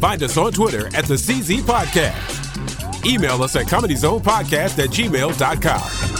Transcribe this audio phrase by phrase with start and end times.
[0.00, 3.04] Find us on Twitter at the CZ Podcast.
[3.04, 6.10] Email us at comedyzonepodcast at gmail.com.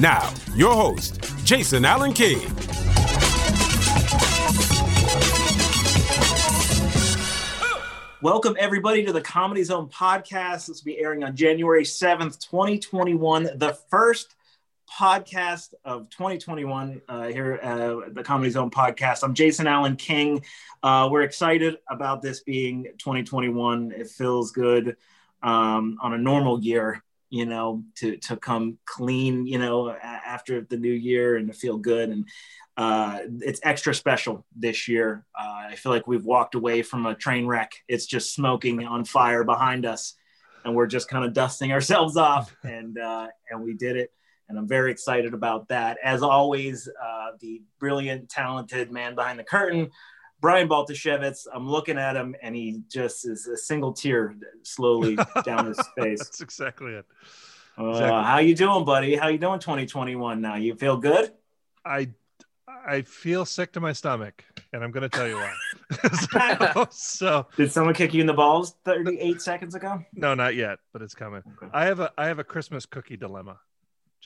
[0.00, 2.40] Now, your host, Jason Allen King.
[8.22, 10.68] Welcome, everybody, to the Comedy Zone podcast.
[10.68, 14.35] This will be airing on January 7th, 2021, the first
[14.86, 19.22] podcast of 2021 uh, here at uh, the Comedy Zone podcast.
[19.22, 20.44] I'm Jason Allen King.
[20.82, 23.92] Uh, we're excited about this being 2021.
[23.92, 24.96] It feels good
[25.42, 30.76] um, on a normal year, you know, to, to come clean, you know, after the
[30.76, 32.08] new year and to feel good.
[32.08, 32.28] And
[32.76, 35.24] uh, it's extra special this year.
[35.38, 37.72] Uh, I feel like we've walked away from a train wreck.
[37.88, 40.14] It's just smoking on fire behind us,
[40.64, 44.12] and we're just kind of dusting ourselves off, and uh, and we did it.
[44.48, 45.98] And I'm very excited about that.
[46.02, 49.90] As always, uh, the brilliant, talented man behind the curtain,
[50.40, 51.46] Brian Baltashevitz.
[51.52, 56.18] I'm looking at him, and he just is a single tear slowly down his face.
[56.20, 57.06] That's exactly it.
[57.76, 58.22] Uh.
[58.22, 59.16] How you doing, buddy?
[59.16, 59.58] How you doing?
[59.58, 60.56] 2021 now.
[60.56, 61.32] You feel good?
[61.84, 62.10] I
[62.86, 65.52] I feel sick to my stomach, and I'm going to tell you why.
[66.86, 70.04] so, so, did someone kick you in the balls 38 seconds ago?
[70.14, 71.42] No, not yet, but it's coming.
[71.56, 71.70] Okay.
[71.72, 73.58] I have a I have a Christmas cookie dilemma,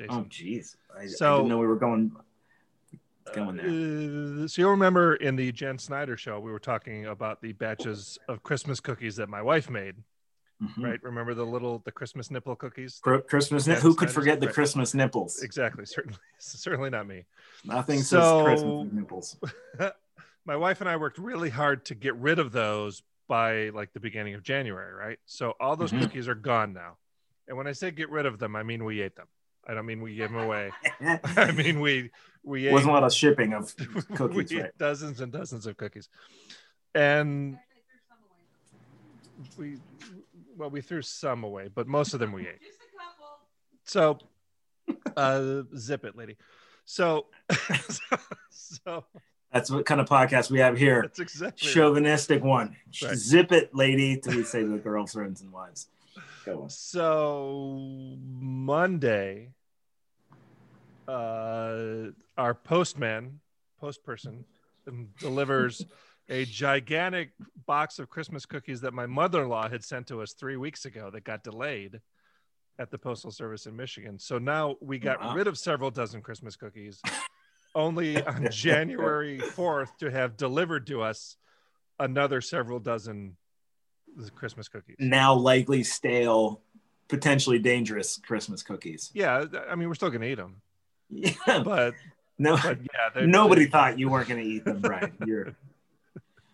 [0.01, 0.15] Jason.
[0.15, 0.77] Oh, jeez.
[0.98, 2.12] I, so, I didn't know we were going
[3.34, 4.45] going there.
[4.45, 8.19] Uh, so you'll remember in the Jen Snyder show, we were talking about the batches
[8.28, 9.97] of Christmas cookies that my wife made.
[10.62, 10.84] Mm-hmm.
[10.84, 11.03] Right?
[11.03, 13.00] Remember the little the Christmas nipple cookies?
[13.28, 13.83] Christmas nipple.
[13.83, 14.55] Who could forget the right.
[14.55, 15.43] Christmas nipples?
[15.43, 15.84] Exactly.
[15.87, 17.25] Certainly, certainly not me.
[17.65, 19.37] Nothing so, says Christmas nipples.
[20.44, 24.00] my wife and I worked really hard to get rid of those by like the
[24.00, 25.19] beginning of January, right?
[25.25, 26.03] So all those mm-hmm.
[26.03, 26.97] cookies are gone now.
[27.49, 29.28] And when I say get rid of them, I mean we ate them.
[29.70, 30.70] I don't mean we gave them away.
[31.36, 32.10] I mean we
[32.42, 33.72] we ate, wasn't a lot of shipping of
[34.16, 34.76] cookies, right?
[34.78, 36.08] Dozens and dozens of cookies,
[36.94, 37.56] and
[39.56, 39.76] we
[40.56, 42.60] well we threw some away, but most of them we ate.
[43.84, 44.19] So,
[45.16, 46.36] uh, zip it, lady.
[46.84, 47.26] So,
[48.50, 49.04] so
[49.53, 51.03] that's what kind of podcast we have here.
[51.03, 52.76] That's exactly chauvinistic one.
[53.03, 53.16] Right.
[53.16, 55.88] Zip it, lady, to we say to the girlfriends and wives.
[56.44, 56.70] Go on.
[56.70, 59.50] So Monday,
[61.09, 63.41] uh, our postman,
[63.81, 64.44] post person,
[65.19, 65.84] delivers
[66.28, 67.33] a gigantic
[67.66, 71.25] box of Christmas cookies that my mother-in-law had sent to us three weeks ago that
[71.25, 72.00] got delayed
[72.78, 74.19] at the postal service in Michigan.
[74.19, 75.34] So now we got wow.
[75.34, 77.03] rid of several dozen Christmas cookies,
[77.75, 81.37] only on January 4th to have delivered to us
[81.99, 83.37] another several dozen
[84.34, 84.97] Christmas cookies.
[84.99, 86.62] Now likely stale,
[87.09, 89.10] potentially dangerous Christmas cookies.
[89.15, 90.62] Yeah, I mean we're still going to eat them.
[91.10, 91.32] Yeah,
[91.65, 91.94] but
[92.38, 95.12] no, but yeah, nobody thought you weren't going to eat them, Brian.
[95.26, 95.54] You're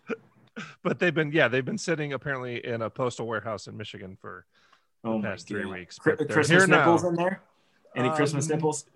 [0.83, 4.45] but they've been yeah they've been sitting apparently in a postal warehouse in Michigan for
[5.03, 5.97] oh past three weeks.
[5.99, 7.09] Christmas nipples now.
[7.09, 7.41] in there?
[7.95, 8.85] Any um, Christmas nipples?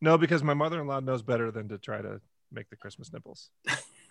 [0.00, 3.50] No, because my mother-in-law knows better than to try to make the Christmas nipples.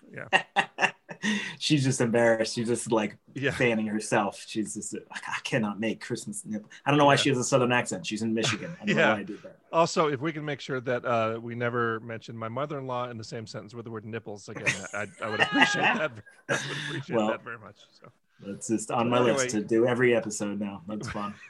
[0.10, 0.88] Yeah.
[1.60, 2.56] She's just embarrassed.
[2.56, 3.52] She's just like yeah.
[3.52, 4.44] fanning herself.
[4.48, 6.70] She's just like, I cannot make Christmas nipple.
[6.86, 7.18] I don't know why yeah.
[7.18, 8.06] she has a southern accent.
[8.06, 8.76] She's in Michigan.
[8.82, 9.14] I yeah.
[9.14, 9.26] I
[9.72, 13.24] also, if we can make sure that uh, we never mention my mother-in-law in the
[13.24, 16.12] same sentence with the word nipples again, I, I would appreciate that.
[16.50, 17.78] I would appreciate well, that very much.
[17.92, 18.12] So.
[18.46, 19.34] That's just on my anyway.
[19.34, 20.82] list to do every episode now.
[20.88, 21.36] That's fun.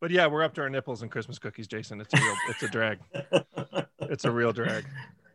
[0.00, 2.00] but yeah, we're up to our nipples and Christmas cookies, Jason.
[2.00, 2.98] It's a real, it's a drag.
[4.00, 4.84] it's a real drag.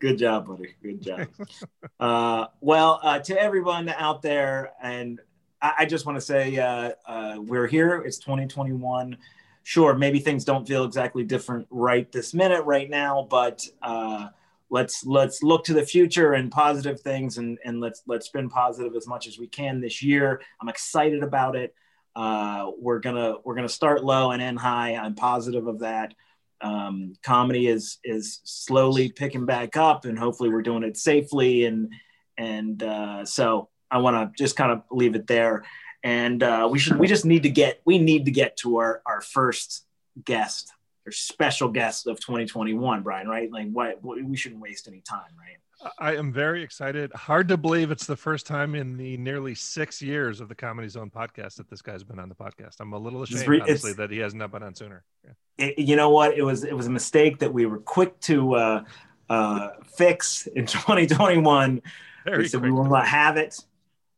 [0.02, 0.74] Good job, buddy.
[0.82, 1.28] Good job.
[2.00, 5.22] uh, well, uh, to everyone out there, and
[5.62, 7.98] I, I just want to say uh, uh, we're here.
[7.98, 9.16] It's 2021.
[9.62, 14.30] Sure, maybe things don't feel exactly different right this minute, right now, but uh,
[14.72, 18.96] let's let's look to the future and positive things and and let's let's spin positive
[18.96, 21.76] as much as we can this year i'm excited about it
[22.16, 26.14] uh, we're gonna we're gonna start low and end high i'm positive of that
[26.62, 31.92] um, comedy is is slowly picking back up and hopefully we're doing it safely and
[32.38, 35.64] and uh, so i want to just kind of leave it there
[36.04, 39.02] and uh, we should we just need to get we need to get to our
[39.06, 39.86] our first
[40.26, 40.72] guest
[41.06, 43.52] or special guest of 2021, Brian, right?
[43.52, 45.58] Like, what, we shouldn't waste any time, right?
[45.98, 47.12] I am very excited.
[47.14, 50.88] Hard to believe it's the first time in the nearly six years of the Comedy
[50.88, 52.76] Zone podcast that this guy's been on the podcast.
[52.80, 55.04] I'm a little ashamed, re- honestly, that he has not been on sooner.
[55.24, 55.32] Yeah.
[55.58, 56.38] It, you know what?
[56.38, 58.84] It was it was a mistake that we were quick to uh,
[59.30, 61.82] uh, fix in 2021.
[62.26, 63.60] Very we said we will not have it.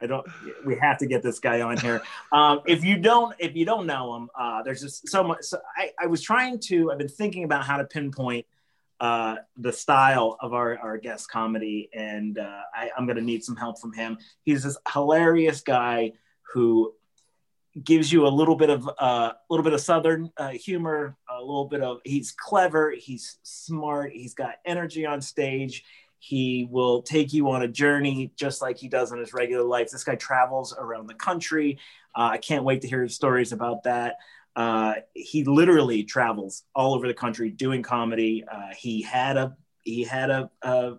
[0.01, 0.27] I don't.
[0.66, 2.01] We have to get this guy on here.
[2.33, 5.44] Um, if you don't, if you don't know him, uh, there's just so much.
[5.44, 6.92] So I, I was trying to.
[6.92, 8.48] I've been thinking about how to pinpoint
[9.03, 13.44] uh, the style of our, our guest comedy, and uh, I, I'm going to need
[13.44, 14.17] some help from him.
[14.44, 16.13] He's this hilarious guy
[16.53, 16.94] who
[17.83, 21.41] gives you a little bit of a uh, little bit of southern uh, humor, a
[21.41, 21.97] little bit of.
[22.05, 22.94] He's clever.
[22.97, 24.13] He's smart.
[24.13, 25.83] He's got energy on stage.
[26.19, 29.91] He will take you on a journey just like he does in his regular life.
[29.91, 31.77] This guy travels around the country.
[32.15, 34.15] Uh, I can't wait to hear stories about that.
[34.55, 38.44] Uh, he literally travels all over the country doing comedy.
[38.50, 40.94] Uh, he had a he had a, a,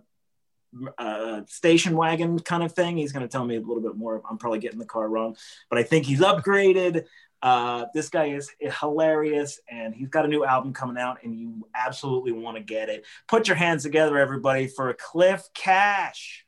[0.97, 2.97] a station wagon kind of thing.
[2.97, 4.21] He's going to tell me a little bit more.
[4.29, 5.35] I'm probably getting the car wrong,
[5.69, 7.05] but I think he's upgraded.
[7.41, 11.67] Uh, this guy is hilarious, and he's got a new album coming out, and you
[11.75, 13.05] absolutely want to get it.
[13.27, 16.45] Put your hands together, everybody, for Cliff Cash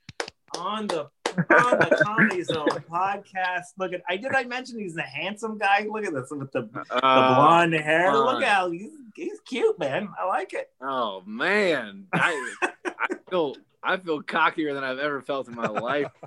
[0.57, 1.07] on the
[1.37, 3.73] on the Comedy Zone podcast.
[3.77, 5.85] Look at I did I mention he's a handsome guy.
[5.91, 8.11] Look at this with the, the Uh, blonde hair.
[8.11, 8.25] fun.
[8.35, 10.09] Look how he's he's cute, man.
[10.19, 10.71] I like it.
[10.81, 12.53] oh man, I,
[12.85, 16.11] I feel I feel cockier than I've ever felt in my life.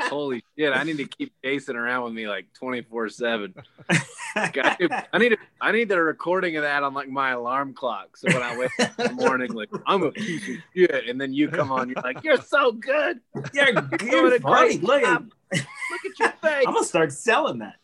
[0.00, 0.72] Holy shit!
[0.72, 3.54] I need to keep Jason around with me like twenty four seven.
[4.36, 8.16] I need a, I need the recording of that on like my alarm clock.
[8.16, 11.20] So when I wake up in the morning, like I'm a piece of shit, and
[11.20, 13.20] then you come on, you're like, you're so good.
[13.54, 13.68] You're,
[14.02, 14.78] you're funny.
[14.78, 15.22] Look at.
[15.52, 16.64] Look at your face.
[16.66, 17.76] I'm gonna start selling that.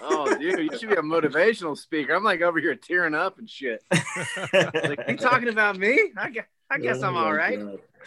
[0.00, 2.14] Oh, dude, you should be a motivational speaker.
[2.14, 3.82] I'm like over here tearing up and shit.
[3.92, 6.12] Like, you talking about me?
[6.16, 7.58] I guess, I guess oh I'm all right.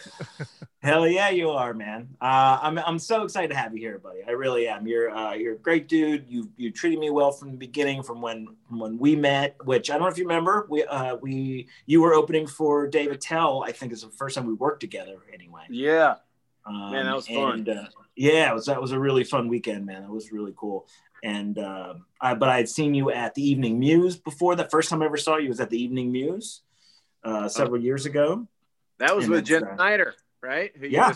[0.82, 2.08] Hell yeah, you are, man.
[2.20, 4.20] Uh, I'm I'm so excited to have you here, buddy.
[4.26, 4.86] I really am.
[4.86, 6.26] You're uh, you're a great dude.
[6.28, 9.56] You you treated me well from the beginning, from when from when we met.
[9.64, 10.66] Which I don't know if you remember.
[10.70, 13.64] We uh, we you were opening for Dave Attell.
[13.66, 15.16] I think is the first time we worked together.
[15.34, 16.14] Anyway, Yeah.
[16.64, 17.68] um, Man, that was fun.
[17.68, 17.86] Uh,
[18.16, 20.02] yeah, it was that was a really fun weekend, man.
[20.02, 20.86] That was really cool.
[21.24, 24.54] And uh, I, but I had seen you at the Evening Muse before.
[24.54, 26.62] The first time I ever saw you was at the Evening Muse
[27.24, 28.46] uh, several years ago.
[28.98, 30.72] That was And with Jen uh, Snyder, right?
[30.76, 31.12] Who you Yeah.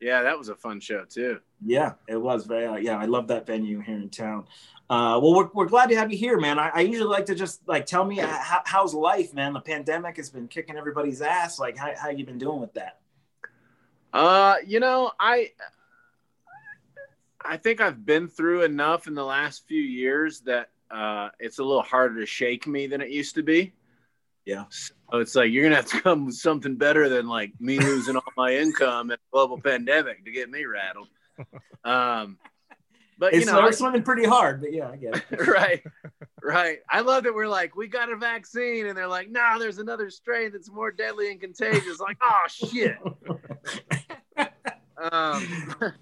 [0.00, 1.40] Yeah, that was a fun show too.
[1.64, 2.66] Yeah, it was very.
[2.66, 4.46] Uh, yeah, I love that venue here in town.
[4.88, 6.58] Uh, well, we're, we're glad to have you here, man.
[6.58, 9.52] I, I usually like to just like tell me uh, how, how's life, man.
[9.52, 11.58] The pandemic has been kicking everybody's ass.
[11.58, 12.98] Like, how how you been doing with that?
[14.12, 15.50] Uh, you know, I
[17.44, 21.62] I think I've been through enough in the last few years that uh, it's a
[21.62, 23.74] little harder to shake me than it used to be.
[24.44, 24.64] Yeah.
[24.70, 28.16] So it's like you're gonna have to come with something better than like me losing
[28.16, 31.08] all my income and a global pandemic to get me rattled.
[31.82, 32.36] Um,
[33.20, 35.46] but It's you know, we're swimming pretty hard, but yeah, I get it.
[35.46, 35.82] right,
[36.42, 36.78] right.
[36.88, 40.08] I love that we're like, we got a vaccine, and they're like, no, there's another
[40.08, 42.00] strain that's more deadly and contagious.
[42.00, 42.96] Like, oh shit.
[45.12, 45.94] um,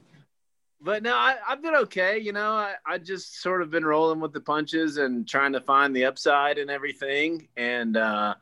[0.81, 2.19] but no, I, I've been okay.
[2.19, 5.61] You know, I, I just sort of been rolling with the punches and trying to
[5.61, 8.35] find the upside and everything, and uh,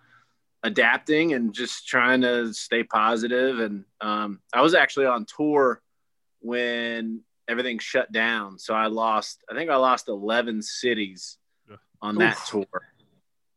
[0.63, 3.61] adapting and just trying to stay positive.
[3.61, 5.81] And um, I was actually on tour
[6.41, 9.43] when everything shut down, so I lost.
[9.51, 11.39] I think I lost eleven cities
[11.73, 11.79] Ugh.
[12.03, 12.67] on that tour.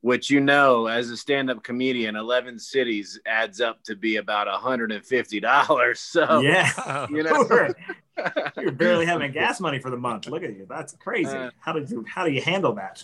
[0.01, 4.91] Which you know, as a stand-up comedian, eleven cities adds up to be about hundred
[4.91, 6.00] and fifty dollars.
[6.10, 7.74] So yeah, you know
[8.58, 10.27] you're barely having gas money for the month.
[10.27, 10.65] Look at you.
[10.70, 11.29] That's crazy.
[11.36, 13.03] Uh, how did you how do you handle that?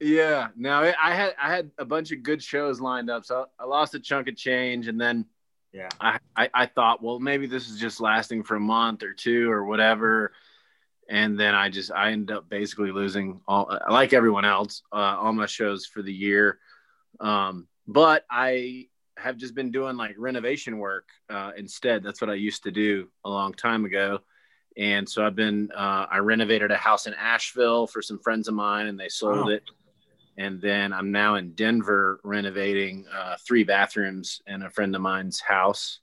[0.00, 3.46] Yeah, no, I I had I had a bunch of good shows lined up, so
[3.58, 5.26] I lost a chunk of change, and then
[5.72, 5.90] Yeah.
[6.00, 9.48] I, I I thought, well, maybe this is just lasting for a month or two
[9.50, 10.32] or whatever,
[11.12, 15.32] and then I just I ended up basically losing all like everyone else uh, all
[15.34, 16.58] my shows for the year,
[17.20, 18.88] um, but I
[19.18, 22.02] have just been doing like renovation work uh, instead.
[22.02, 24.20] That's what I used to do a long time ago.
[24.78, 28.54] And so I've been, uh, I renovated a house in Asheville for some friends of
[28.54, 29.48] mine and they sold Wow.
[29.48, 29.64] it.
[30.38, 35.40] And then I'm now in Denver renovating uh, three bathrooms in a friend of mine's
[35.40, 36.00] house.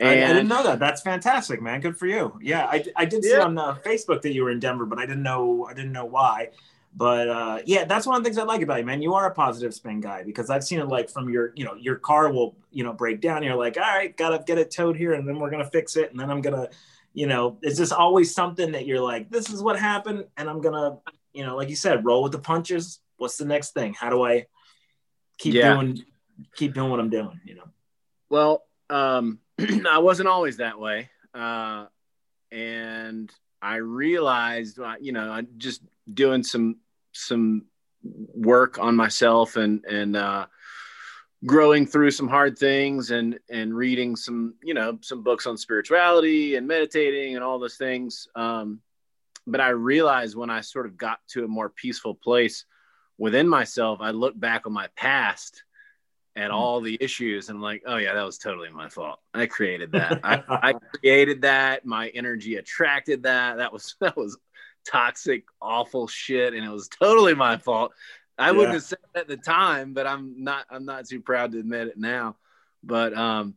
[0.00, 0.78] I, I didn't know that.
[0.78, 1.80] That's fantastic, man.
[1.80, 2.38] Good for you.
[2.42, 3.44] Yeah, I, I did see Yeah.
[3.44, 6.04] on uh, Facebook that you were in Denver, but I didn't know I didn't know
[6.04, 6.50] why.
[6.94, 9.02] But uh, yeah, that's one of the things I like about you, man.
[9.02, 11.74] You are a positive spin guy because I've seen it like from your, you know,
[11.74, 13.42] your car will, you know, break down.
[13.42, 16.10] You're like, all right, gotta get it towed here, and then we're gonna fix it,
[16.10, 16.68] and then I'm gonna,
[17.12, 20.60] you know, it's just always something that you're like, this is what happened, and I'm
[20.60, 20.98] gonna,
[21.34, 23.00] you know, like you said, roll with the punches.
[23.18, 23.92] What's the next thing?
[23.94, 24.46] How do I
[25.38, 25.74] keep Yeah.
[25.74, 26.02] doing,
[26.54, 27.40] keep doing what I'm doing?
[27.44, 27.68] You know.
[28.30, 29.38] well, um,
[29.88, 31.10] I wasn't always that way.
[31.34, 31.86] Uh,
[32.52, 35.82] and I realized, uh, you know, I just
[36.12, 36.76] doing some
[37.12, 37.64] some
[38.34, 40.46] work on myself and and uh,
[41.44, 46.56] growing through some hard things and and reading some you know some books on spirituality
[46.56, 48.28] and meditating and all those things.
[48.34, 48.80] Um,
[49.46, 52.64] but I realized when I sort of got to a more peaceful place
[53.16, 55.62] within myself, I look back on my past
[56.36, 56.56] at hmm.
[56.56, 59.20] all the issues and I'm like, oh yeah, that was totally my fault.
[59.34, 60.20] I created that.
[60.24, 61.84] I, I created that.
[61.84, 63.56] My energy attracted that.
[63.56, 64.38] That was that was
[64.86, 67.92] toxic, awful shit, and it was totally my fault.
[68.38, 68.52] I yeah.
[68.52, 71.58] wouldn't have said it at the time, but I'm not I'm not too proud to
[71.58, 72.36] admit it now.
[72.82, 73.54] But um,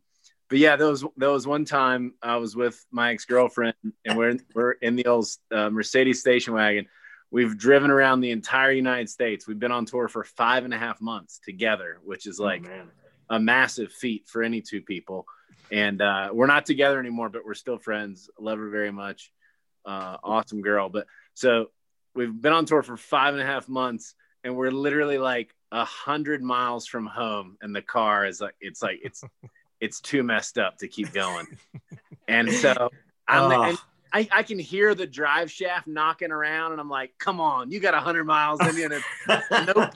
[0.49, 4.17] but yeah, there was there was one time I was with my ex girlfriend, and
[4.17, 6.87] we're in, we're in the old uh, Mercedes station wagon.
[7.31, 9.47] We've driven around the entire United States.
[9.47, 12.67] We've been on tour for five and a half months together, which is oh, like
[12.67, 12.87] oh,
[13.29, 15.25] a massive feat for any two people.
[15.71, 18.29] And uh, we're not together anymore, but we're still friends.
[18.39, 19.31] Love her very much.
[19.85, 20.89] Uh, awesome girl.
[20.89, 21.05] But
[21.35, 21.67] so
[22.15, 25.85] we've been on tour for five and a half months, and we're literally like a
[25.85, 29.23] hundred miles from home, and the car is like it's like it's
[29.79, 31.45] it's too messed up to keep going.
[32.27, 32.89] and so
[33.27, 33.63] I'm oh.
[33.63, 33.77] and
[34.11, 37.79] I, I can hear the drive shaft knocking around, and I'm like, come on, you
[37.79, 38.89] got hundred miles in you.
[39.27, 39.93] nope.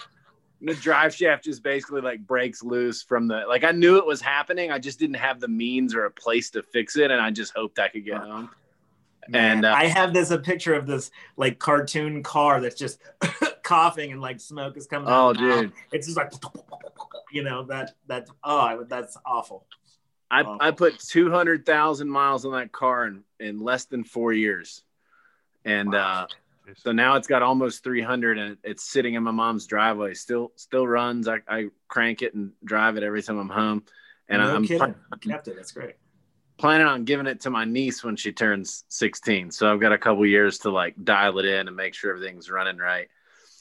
[0.61, 4.21] the drive shaft just basically like breaks loose from the like I knew it was
[4.21, 4.71] happening.
[4.71, 7.53] I just didn't have the means or a place to fix it, and I just
[7.55, 8.49] hoped I could get home.
[9.29, 12.99] Man, and uh, I have this a picture of this like cartoon car that's just
[13.63, 15.07] coughing and like smoke is coming.
[15.09, 16.31] Oh, dude, it's just like
[17.31, 19.65] you know that that oh that's awful.
[20.33, 20.57] I, awful.
[20.59, 24.83] I put two hundred thousand miles on that car in, in less than four years,
[25.63, 26.23] and wow.
[26.23, 30.13] uh, so now it's got almost three hundred, and it's sitting in my mom's driveway.
[30.13, 31.27] Still still runs.
[31.27, 33.83] I, I crank it and drive it every time I'm home,
[34.27, 34.95] and no I'm kidding.
[35.11, 35.55] I kept it.
[35.55, 35.95] That's great
[36.57, 39.51] planning on giving it to my niece when she turns 16.
[39.51, 42.49] So I've got a couple years to like dial it in and make sure everything's
[42.49, 43.07] running right.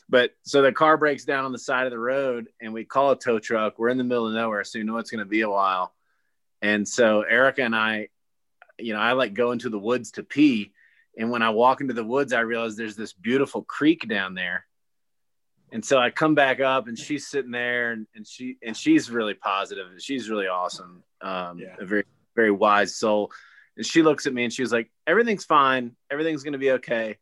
[0.08, 3.12] But so the car breaks down on the side of the road and we call
[3.12, 3.78] a tow truck.
[3.78, 5.94] We're in the middle of nowhere, so you know it's going to be a while.
[6.62, 8.08] And so Erica and I,
[8.78, 10.72] you know, I like go into the woods to pee.
[11.18, 14.64] And when I walk into the woods, I realize there's this beautiful creek down there.
[15.72, 19.10] And so I come back up and she's sitting there and, and she and she's
[19.10, 21.02] really positive and she's really awesome.
[21.20, 21.76] Um, yeah.
[21.78, 22.04] a very
[22.36, 23.32] very wise soul.
[23.76, 25.96] And she looks at me and she was like, "Everything's fine.
[26.10, 27.16] Everything's gonna be okay."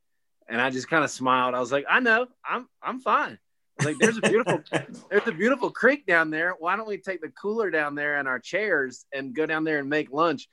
[0.49, 1.55] And I just kind of smiled.
[1.55, 2.27] I was like, "I know.
[2.45, 3.39] I'm I'm fine."
[3.85, 4.63] Like, "There's a beautiful
[5.11, 6.55] there's a beautiful creek down there.
[6.59, 9.79] Why don't we take the cooler down there and our chairs and go down there
[9.79, 10.49] and make lunch?"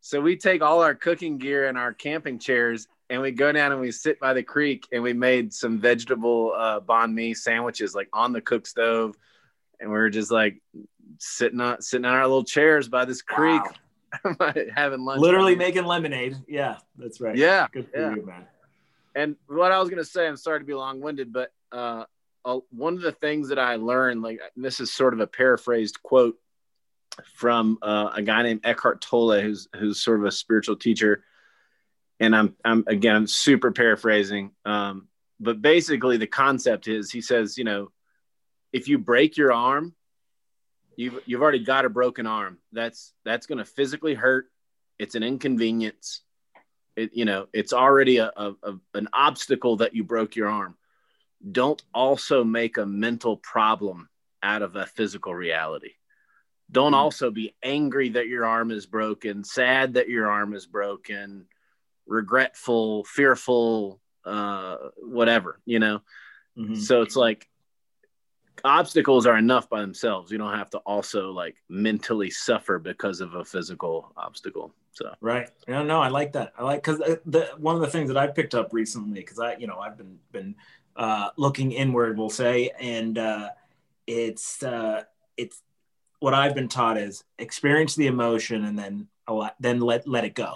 [0.00, 3.72] So we take all our cooking gear and our camping chairs and we go down
[3.72, 7.94] and we sit by the creek and we made some vegetable uh, banh mi sandwiches
[7.94, 9.16] like on the cook stove,
[9.80, 10.60] and we are just like
[11.18, 13.62] sitting on sitting on our little chairs by this creek.
[13.62, 13.72] Wow
[14.74, 15.20] having lunch.
[15.20, 16.36] Literally making lemonade.
[16.48, 17.36] Yeah, that's right.
[17.36, 17.66] Yeah.
[17.72, 18.14] Good for yeah.
[18.14, 18.46] you, man.
[19.14, 22.04] And what I was going to say, I'm sorry to be long winded, but uh,
[22.46, 26.00] uh, one of the things that I learned, like this is sort of a paraphrased
[26.02, 26.38] quote
[27.34, 31.24] from uh, a guy named Eckhart Tolle, who's who's sort of a spiritual teacher.
[32.20, 35.08] And I'm I'm again I'm super paraphrasing, um,
[35.40, 37.90] but basically the concept is he says, you know,
[38.72, 39.94] if you break your arm,
[40.96, 42.58] you've you've already got a broken arm.
[42.72, 44.46] That's that's going to physically hurt.
[45.00, 46.22] It's an inconvenience.
[46.94, 50.76] It, you know, it's already a, a, a, an obstacle that you broke your arm.
[51.50, 54.08] Don't also make a mental problem
[54.42, 55.92] out of a physical reality.
[56.70, 60.66] Don't mm also be angry that your arm is broken, sad that your arm is
[60.66, 61.46] broken,
[62.06, 66.00] regretful, fearful, uh, whatever, you know?
[66.58, 66.74] Mm-hmm.
[66.74, 67.48] So it's like
[68.64, 70.32] obstacles are enough by themselves.
[70.32, 74.74] You don't have to also like mentally suffer because of a physical obstacle.
[74.92, 76.52] So right, no, no, I like that.
[76.58, 79.56] I like because the one of the things that I picked up recently because I,
[79.56, 80.54] you know, I've been been
[80.96, 83.50] uh, looking inward, we'll say, and uh,
[84.06, 85.02] it's uh,
[85.36, 85.60] it's
[86.20, 89.08] what I've been taught is experience the emotion and then
[89.60, 90.54] then let let it go.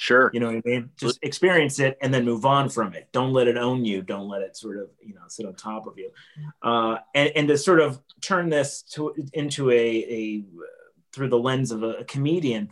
[0.00, 0.30] Sure.
[0.32, 0.90] You know what I mean?
[0.96, 3.08] Just experience it and then move on from it.
[3.12, 4.00] Don't let it own you.
[4.00, 6.10] Don't let it sort of, you know, sit on top of you.
[6.62, 10.44] Uh, and, and to sort of turn this to into a, a
[11.12, 12.70] through the lens of a, a comedian,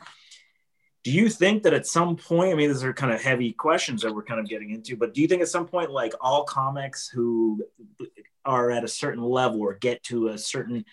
[1.08, 4.02] do you think that at some point, I mean, these are kind of heavy questions
[4.02, 6.44] that we're kind of getting into, but do you think at some point, like all
[6.44, 7.64] comics who
[8.44, 10.84] are at a certain level or get to a certain,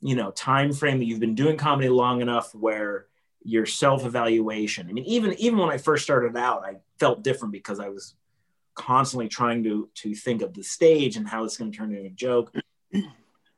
[0.00, 3.08] you know, time frame that you've been doing comedy long enough where
[3.42, 4.88] your self-evaluation.
[4.88, 8.14] I mean, even even when I first started out, I felt different because I was
[8.74, 12.06] constantly trying to to think of the stage and how it's going to turn into
[12.06, 12.54] a joke.
[12.90, 13.02] Do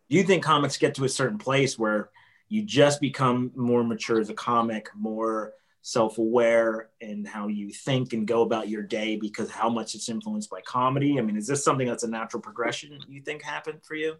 [0.08, 2.10] you think comics get to a certain place where
[2.48, 5.52] you just become more mature as a comic, more
[5.82, 10.50] self-aware and how you think and go about your day because how much it's influenced
[10.50, 11.18] by comedy.
[11.18, 14.16] I mean, is this something that's a natural progression you think happened for you?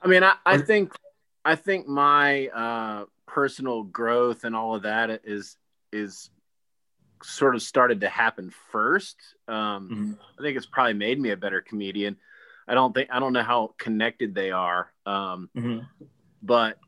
[0.00, 0.92] I mean, I, I think
[1.44, 5.56] I think my uh, personal growth and all of that is
[5.92, 6.30] is
[7.22, 9.16] sort of started to happen first.
[9.46, 10.12] Um, mm-hmm.
[10.38, 12.16] I think it's probably made me a better comedian.
[12.66, 15.84] I don't think I don't know how connected they are, um, mm-hmm.
[16.42, 16.78] but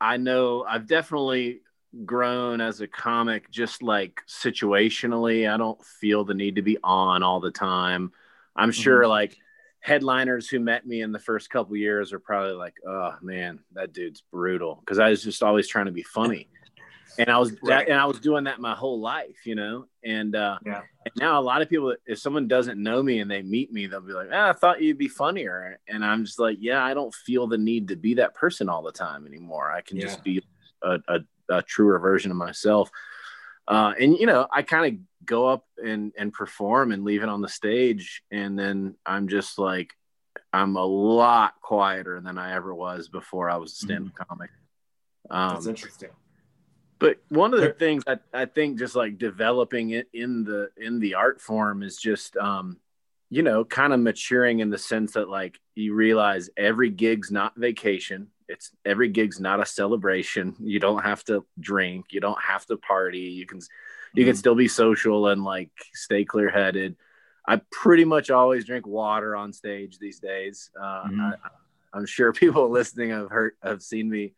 [0.00, 1.60] I know I've definitely
[2.04, 3.50] grown as a comic.
[3.50, 8.12] Just like situationally, I don't feel the need to be on all the time.
[8.56, 9.10] I'm sure mm-hmm.
[9.10, 9.36] like
[9.80, 13.92] headliners who met me in the first couple years are probably like, "Oh man, that
[13.92, 16.48] dude's brutal," because I was just always trying to be funny
[17.18, 19.86] and I was that, and I was doing that my whole life, you know.
[20.04, 20.82] And uh, yeah.
[21.04, 23.86] And now a lot of people, if someone doesn't know me and they meet me,
[23.86, 26.94] they'll be like, ah, "I thought you'd be funnier," and I'm just like, "Yeah, I
[26.94, 29.70] don't feel the need to be that person all the time anymore.
[29.70, 30.06] I can yeah.
[30.06, 30.42] just be
[30.82, 32.90] a, a, a, truer version of myself."
[33.66, 37.28] Uh, and you know, I kind of go up and and perform and leave it
[37.28, 39.94] on the stage, and then I'm just like,
[40.52, 44.24] I'm a lot quieter than I ever was before I was a stand-up mm-hmm.
[44.28, 44.50] comic.
[45.30, 46.10] Um, That's interesting
[47.04, 51.00] but one of the things I, I think just like developing it in the in
[51.00, 52.78] the art form is just um
[53.28, 57.56] you know kind of maturing in the sense that like you realize every gig's not
[57.56, 62.64] vacation it's every gig's not a celebration you don't have to drink you don't have
[62.66, 64.30] to party you can you mm-hmm.
[64.30, 66.96] can still be social and like stay clear headed
[67.46, 71.20] i pretty much always drink water on stage these days uh, mm-hmm.
[71.20, 71.34] I,
[71.94, 74.34] i'm sure people listening have heard have seen me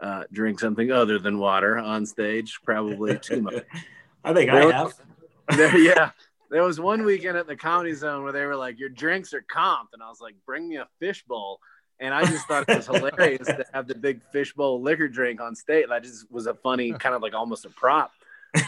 [0.00, 3.64] uh, drink something other than water on stage, probably too much.
[4.24, 4.94] I think there I have.
[5.56, 6.10] there, yeah.
[6.50, 9.44] There was one weekend at the Comedy Zone where they were like, "Your drinks are
[9.54, 11.60] comped," and I was like, "Bring me a fishbowl."
[12.00, 15.54] And I just thought it was hilarious to have the big fishbowl liquor drink on
[15.54, 15.86] stage.
[15.88, 18.12] That just was a funny, kind of like almost a prop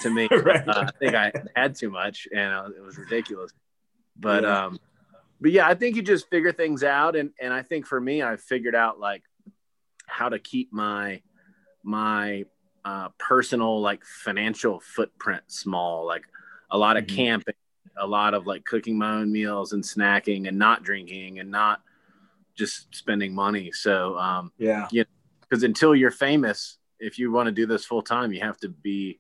[0.02, 0.28] to me.
[0.44, 0.66] right.
[0.68, 3.52] uh, I think I had too much, and uh, it was ridiculous.
[4.18, 4.66] But yeah.
[4.66, 4.78] um,
[5.40, 8.22] but yeah, I think you just figure things out, and and I think for me,
[8.22, 9.22] I figured out like
[10.06, 11.22] how to keep my
[11.82, 12.44] my
[12.84, 16.24] uh, personal like financial footprint small like
[16.70, 17.16] a lot of mm-hmm.
[17.16, 17.54] camping
[17.98, 21.82] a lot of like cooking my own meals and snacking and not drinking and not
[22.56, 23.72] just spending money.
[23.72, 24.88] So um yeah.
[24.90, 25.04] you
[25.40, 28.58] because know, until you're famous if you want to do this full time you have
[28.58, 29.18] to be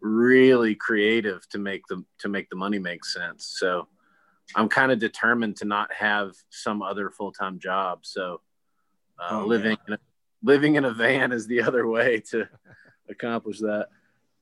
[0.00, 3.56] really creative to make the to make the money make sense.
[3.58, 3.88] So
[4.54, 8.00] i'm kind of determined to not have some other full-time job.
[8.02, 8.40] So
[9.18, 9.98] uh, oh, living in a,
[10.42, 12.48] living in a van is the other way to
[13.10, 13.88] accomplish that.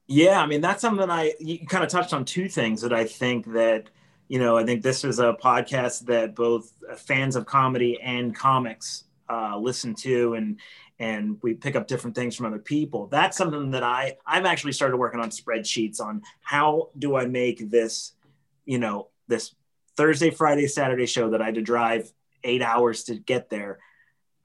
[0.06, 3.04] Yeah, I mean that's something I you kind of touched on two things that I
[3.04, 3.88] think that
[4.28, 9.04] you know I think this is a podcast that both fans of comedy and comics
[9.28, 10.60] uh, listen to and
[10.98, 13.08] and we pick up different things from other people.
[13.08, 17.70] That's something that I I've actually started working on spreadsheets on how do I make
[17.70, 18.12] this
[18.64, 19.54] you know this
[19.96, 23.78] Thursday Friday Saturday show that I had to drive eight hours to get there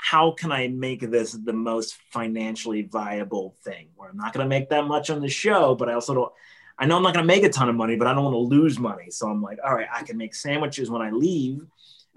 [0.02, 4.50] how can I make this the most financially viable thing where I'm not going to
[4.50, 6.32] make that much on the show, but I also don't,
[6.80, 8.36] I know I'm not going to make a ton of money, but I don't want
[8.36, 9.12] to lose money.
[9.12, 11.66] So I'm like, all right, I can make sandwiches when I leave.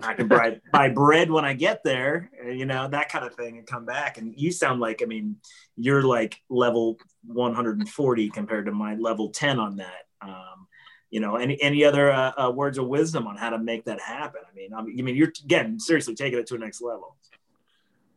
[0.01, 3.59] I can buy, buy bread when I get there, you know, that kind of thing
[3.59, 4.19] and come back.
[4.19, 5.37] And you sound like, I mean,
[5.77, 6.97] you're like level
[7.27, 10.07] 140 compared to my level 10 on that.
[10.21, 10.69] Um,
[11.11, 14.01] you know, any, any other uh, uh, words of wisdom on how to make that
[14.01, 14.43] happen?
[14.49, 17.17] I mean, I mean, you're again, seriously taking it to a next level.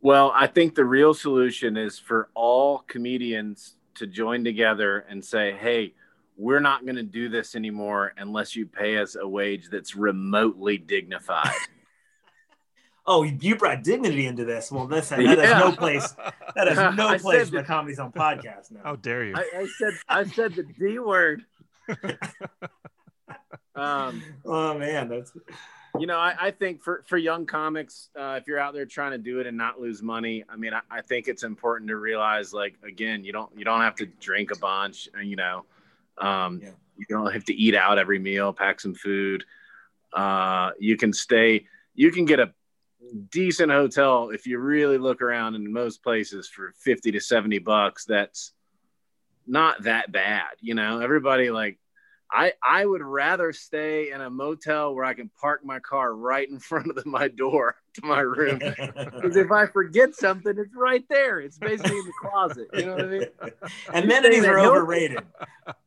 [0.01, 5.53] Well, I think the real solution is for all comedians to join together and say,
[5.53, 5.93] hey,
[6.37, 10.77] we're not going to do this anymore unless you pay us a wage that's remotely
[10.77, 11.51] dignified.
[13.05, 14.71] oh, you brought dignity into this.
[14.71, 15.35] Well, this that yeah.
[15.35, 16.13] has no place.
[16.55, 18.81] That has no place in the Comedy Zone podcast now.
[18.83, 19.35] How dare you?
[19.35, 21.45] I, I said I said the D word.
[23.75, 25.31] um, oh man, that's
[25.99, 29.11] you know, I, I, think for, for young comics, uh, if you're out there trying
[29.11, 31.95] to do it and not lose money, I mean, I, I, think it's important to
[31.95, 35.63] realize, like, again, you don't you don't have to drink a bunch, uh, you know,
[36.17, 36.71] um, yeah.
[36.97, 39.43] you don't have to eat out every meal, pack some food.
[40.13, 42.53] Uh, you can stay, you can get a
[43.29, 48.05] decent hotel if you really look around in most places for 50 to 70 bucks.
[48.05, 48.53] That's
[49.47, 50.99] not that bad, you know.
[50.99, 51.77] Everybody like
[52.35, 56.47] I I would rather stay in a motel where I can park my car right
[56.49, 58.59] in front of the, my door to my room.
[59.15, 61.39] Because if I forget something, it's right there.
[61.39, 62.67] It's basically in the closet.
[62.73, 63.25] You know what I mean?
[63.93, 65.19] Amenities are overrated.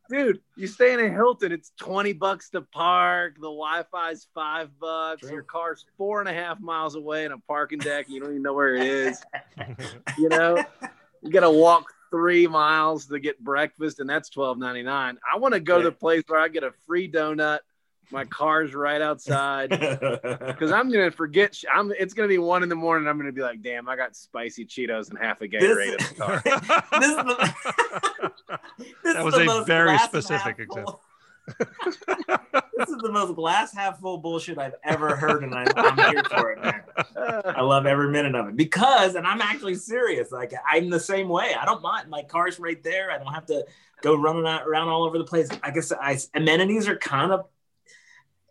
[0.09, 3.35] Dude, you stay in a Hilton, it's 20 bucks to park.
[3.35, 5.21] The Wi-Fi's five bucks.
[5.21, 5.31] True.
[5.31, 8.09] Your car's four and a half miles away in a parking deck.
[8.09, 9.21] You don't even know where it is.
[10.17, 10.57] you know?
[11.21, 15.17] you got to walk three miles to get breakfast, and that's twelve ninety nine.
[15.31, 17.59] I want to go to the place where I get a free donut.
[18.11, 21.55] My car's right outside because I'm gonna forget.
[21.71, 21.91] I'm.
[21.91, 23.07] It's gonna be one in the morning.
[23.07, 26.15] I'm gonna be like, "Damn, I got spicy Cheetos and half a Gatorade in the
[26.17, 26.41] car."
[26.99, 27.53] this is the,
[29.03, 31.01] this That is was the a very specific example.
[31.57, 36.23] This is the most glass half full bullshit I've ever heard, and I'm, I'm here
[36.23, 36.81] for it, man.
[37.17, 40.31] I love every minute of it because, and I'm actually serious.
[40.31, 41.53] Like I'm the same way.
[41.59, 42.09] I don't mind.
[42.09, 43.11] My car's right there.
[43.11, 43.65] I don't have to
[44.01, 45.49] go running out, around all over the place.
[45.63, 47.45] I guess I, amenities are kind of.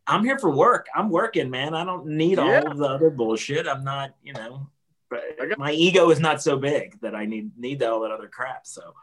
[0.07, 0.87] I'm here for work.
[0.95, 1.75] I'm working, man.
[1.75, 2.61] I don't need Yeah.
[2.63, 3.69] all of the other bullshit.
[3.69, 4.69] I'm not, you know.
[5.11, 8.67] But my ego is not so big that I need need all that other crap.
[8.67, 8.95] So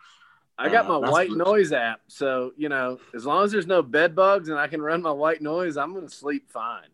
[0.57, 1.37] I got Uh, my white good.
[1.39, 4.81] noise app, so you know, as long as there's no bed bugs and I can
[4.81, 6.87] run my white noise, I'm gonna sleep fine.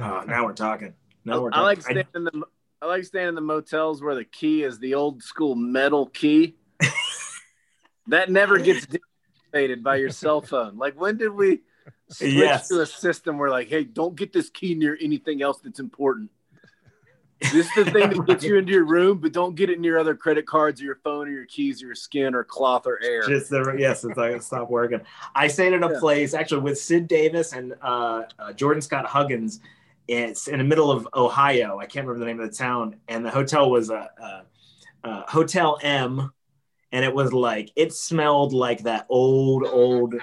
[0.00, 0.92] uh, now we're talking.
[1.24, 2.02] Now we're I like talking.
[2.02, 2.42] staying in the
[2.82, 6.56] I like staying in the motels where the key is the old school metal key.
[8.08, 10.76] that never gets dictated by your cell phone.
[10.76, 11.62] Like when did we
[12.08, 12.68] switch Yes.
[12.68, 16.30] to a system where like, hey, don't get this key near anything else that's important.
[17.40, 19.98] This is the thing that gets you into your room, but don't get it near
[19.98, 22.98] other credit cards or your phone or your keys or your skin or cloth or
[23.02, 23.22] air.
[23.28, 25.00] Just the, yes, it's like stop working.
[25.34, 26.00] I stayed at a Yeah.
[26.00, 29.60] place actually with Sid Davis and uh, uh, Jordan Scott Huggins.
[30.08, 31.78] It's in the middle of Ohio.
[31.78, 34.08] I can't remember the name of the town, and the hotel was a,
[35.04, 36.32] a, a Hotel M,
[36.92, 40.14] and it was like it smelled like that old old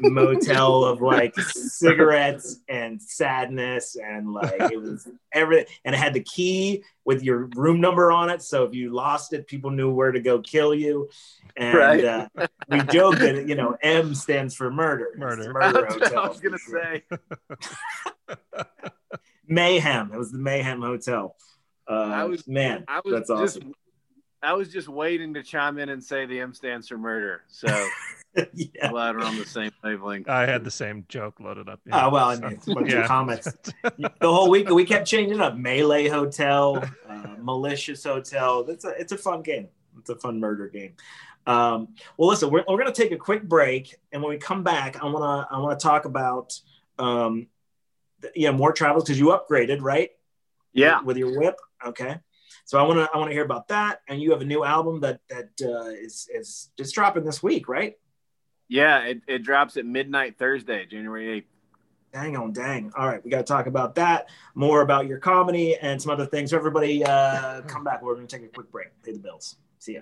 [0.00, 6.22] motel of like cigarettes and sadness and like it was everything and it had the
[6.22, 10.10] key with your room number on it so if you lost it people knew where
[10.12, 11.08] to go kill you
[11.56, 12.04] and Right.
[12.04, 12.28] uh,
[12.68, 15.52] we joke that you know m stands for murder Murder.
[15.52, 17.04] murder That's what I was gonna say.
[19.46, 21.36] mayhem it was the mayhem hotel
[21.88, 23.74] uh I was- man I was that's just awesome
[24.42, 27.42] I was just waiting to chime in and say the M stands for murder.
[27.48, 27.66] So
[28.54, 30.28] yeah glad we're on the same wavelength.
[30.28, 31.80] I had the same joke loaded up.
[31.86, 33.00] yeah, Oh well, I so, mean, it's a bunch yeah.
[33.00, 33.52] of comments.
[33.82, 39.12] the whole week we kept changing up melee hotel uh, malicious hotel it's a it's
[39.12, 40.92] a fun game it's a fun murder game
[41.46, 45.02] um, well listen we're, we're gonna take a quick break and when we come back
[45.02, 46.58] i want to i want to talk about
[46.98, 47.46] um,
[48.22, 50.10] th- yeah more travels because you upgraded right
[50.74, 51.00] Yeah.
[51.02, 52.18] with your whip okay
[52.68, 54.62] so i want to i want to hear about that and you have a new
[54.62, 57.96] album that that uh, is is just dropping this week right
[58.68, 61.44] Yeah, it, it drops at midnight Thursday, January 8th.
[62.12, 62.92] Dang on dang.
[62.96, 66.26] All right, we got to talk about that, more about your comedy and some other
[66.26, 66.50] things.
[66.50, 68.02] So everybody uh, come back.
[68.02, 69.56] We're going to take a quick break, pay the bills.
[69.78, 70.00] See ya.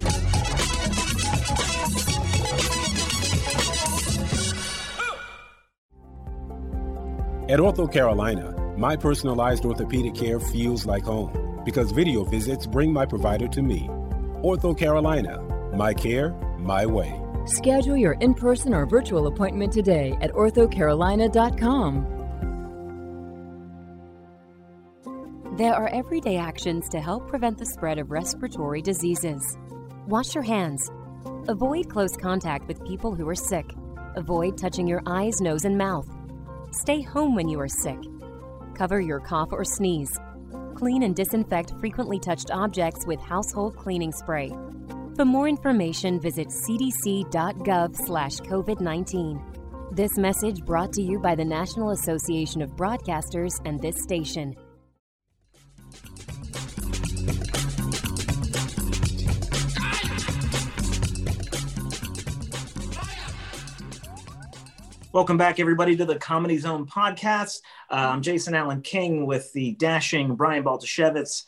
[7.48, 13.04] At Ortho Carolina, my personalized orthopedic care feels like home because video visits bring my
[13.04, 13.88] provider to me.
[14.42, 15.42] Ortho Carolina,
[15.74, 17.20] my care, my way.
[17.44, 22.12] Schedule your in person or virtual appointment today at orthocarolina.com.
[25.56, 29.56] There are everyday actions to help prevent the spread of respiratory diseases.
[30.06, 30.90] Wash your hands.
[31.48, 33.64] Avoid close contact with people who are sick.
[34.16, 36.06] Avoid touching your eyes, nose, and mouth.
[36.72, 37.98] Stay home when you are sick.
[38.74, 40.18] Cover your cough or sneeze.
[40.76, 44.52] Clean and disinfect frequently touched objects with household cleaning spray.
[45.16, 49.40] For more information, visit cdc.gov/covid19.
[49.92, 54.54] This message brought to you by the National Association of Broadcasters and this station.
[65.16, 67.62] Welcome back, everybody, to the Comedy Zone podcast.
[67.88, 71.44] Uh, I'm Jason Allen King with the dashing Brian Baltashevitz,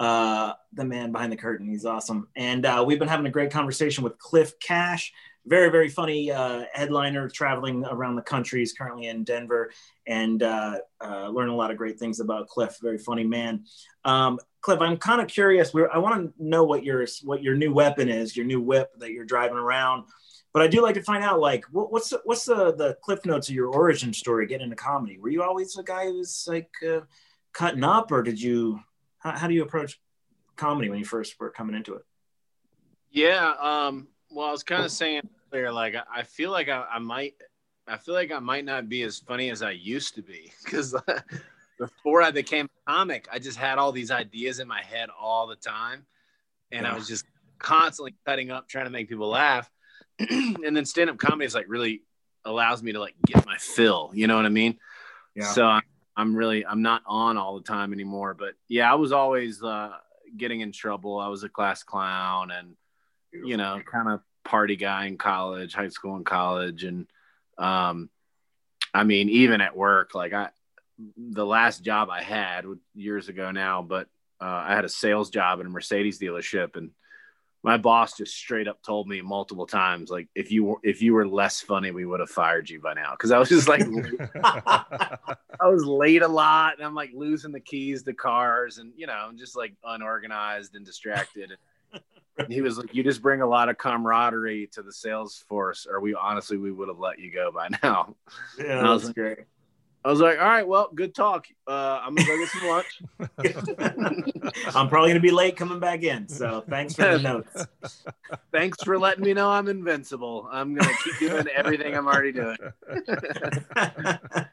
[0.00, 1.68] uh, the man behind the curtain.
[1.68, 2.26] He's awesome.
[2.34, 5.12] And uh, we've been having a great conversation with Cliff Cash,
[5.46, 8.58] very, very funny uh, headliner traveling around the country.
[8.58, 9.70] He's currently in Denver
[10.04, 12.76] and uh, uh, learning a lot of great things about Cliff.
[12.82, 13.66] Very funny man.
[14.04, 15.72] Um, Cliff, I'm kind of curious.
[15.72, 18.90] We're, I want to know what your what your new weapon is, your new whip
[18.98, 20.06] that you're driving around
[20.52, 23.24] but I do like to find out like what, what's the, what's the the cliff
[23.24, 25.18] notes of your origin story getting into comedy.
[25.18, 27.00] Were you always a guy who was like uh,
[27.52, 28.80] cutting up, or did you?
[29.18, 30.00] How, how do you approach
[30.56, 32.02] comedy when you first were coming into it?
[33.10, 33.54] Yeah.
[33.60, 37.34] Um, well, I was kind of saying earlier, like, I, feel like I, I might,
[37.86, 40.94] I feel like I might not be as funny as I used to be because
[41.78, 45.46] before I became a comic, I just had all these ideas in my head all
[45.46, 46.06] the time.
[46.70, 47.26] And I was just
[47.58, 49.70] constantly cutting up, trying to make people laugh.
[50.18, 52.02] and then stand up comedy is like really
[52.44, 54.10] allows me to like get my fill.
[54.14, 54.78] You know what I mean?
[55.34, 55.52] Yeah.
[55.52, 55.82] So I'm,
[56.16, 58.34] I'm really I'm not on all the time anymore.
[58.34, 59.92] But yeah, I was always uh,
[60.36, 61.18] getting in trouble.
[61.18, 62.76] I was a class clown, and
[63.32, 66.84] you know, kind of party guy in college, high school and college.
[66.84, 67.06] And,
[67.58, 68.10] um,
[68.92, 70.50] I mean, even at work, like I,
[71.16, 74.08] the last job I had years ago now, but
[74.40, 76.90] uh, I had a sales job in a Mercedes dealership, and
[77.62, 81.14] my boss just straight up told me multiple times, like, if you were if you
[81.14, 83.12] were less funny, we would have fired you by now.
[83.12, 83.82] Because I was just like,
[84.44, 89.06] I was late a lot, and I'm like losing the keys to cars, and you
[89.06, 91.56] know, I'm just like unorganized and distracted.
[92.38, 95.86] And he was like, "You just bring a lot of camaraderie to the sales force,
[95.88, 98.16] or we honestly we would have let you go by now."
[98.58, 99.46] Yeah, And I was that's like, great.
[100.04, 101.46] I was like, "All right, well, good talk.
[101.66, 103.02] Uh, I'm gonna go get some lunch."
[104.74, 107.66] I'm probably gonna be late coming back in, so thanks for the notes.
[108.50, 110.48] Thanks for letting me know I'm invincible.
[110.50, 112.56] I'm gonna keep doing everything I'm already doing.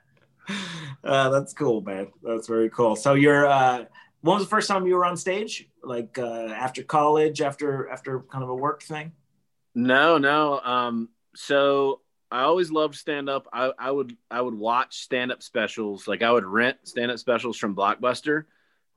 [1.03, 2.07] uh, that's cool, man.
[2.21, 2.95] That's very cool.
[2.95, 3.85] So you're uh,
[4.21, 5.67] when was the first time you were on stage?
[5.83, 9.13] Like uh, after college, after after kind of a work thing?
[9.73, 10.59] No, no.
[10.59, 13.47] Um, so I always loved stand up.
[13.51, 16.07] I, I would I would watch stand up specials.
[16.07, 18.45] Like I would rent stand up specials from Blockbuster,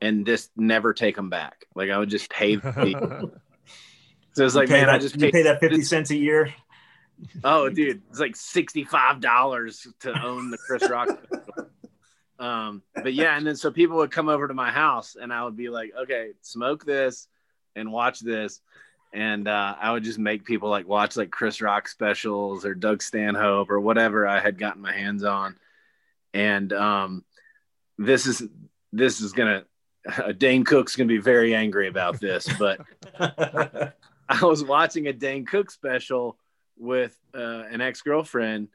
[0.00, 1.64] and just never take them back.
[1.74, 3.30] Like I would just pay the.
[4.34, 6.52] So it's like, man, that, I just you pay that fifty cents a year.
[7.44, 11.08] Oh, dude, it's like sixty five dollars to own the Chris Rock.
[12.38, 15.44] um, but yeah, and then so people would come over to my house, and I
[15.44, 17.28] would be like, okay, smoke this
[17.76, 18.60] and watch this,
[19.12, 23.02] and uh, I would just make people like watch like Chris Rock specials or Doug
[23.02, 25.56] Stanhope or whatever I had gotten my hands on,
[26.32, 27.24] and um,
[27.98, 28.42] this is
[28.92, 29.64] this is gonna.
[30.38, 32.80] Dane Cook's gonna be very angry about this, but
[33.20, 36.36] I was watching a Dane Cook special
[36.78, 38.68] with uh, an ex girlfriend,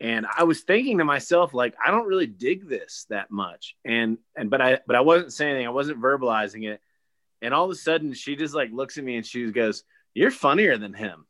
[0.00, 4.18] and I was thinking to myself, like, I don't really dig this that much, and
[4.36, 6.80] and but I but I wasn't saying anything, I wasn't verbalizing it,
[7.42, 10.30] and all of a sudden she just like looks at me and she goes, "You're
[10.30, 11.26] funnier than him,"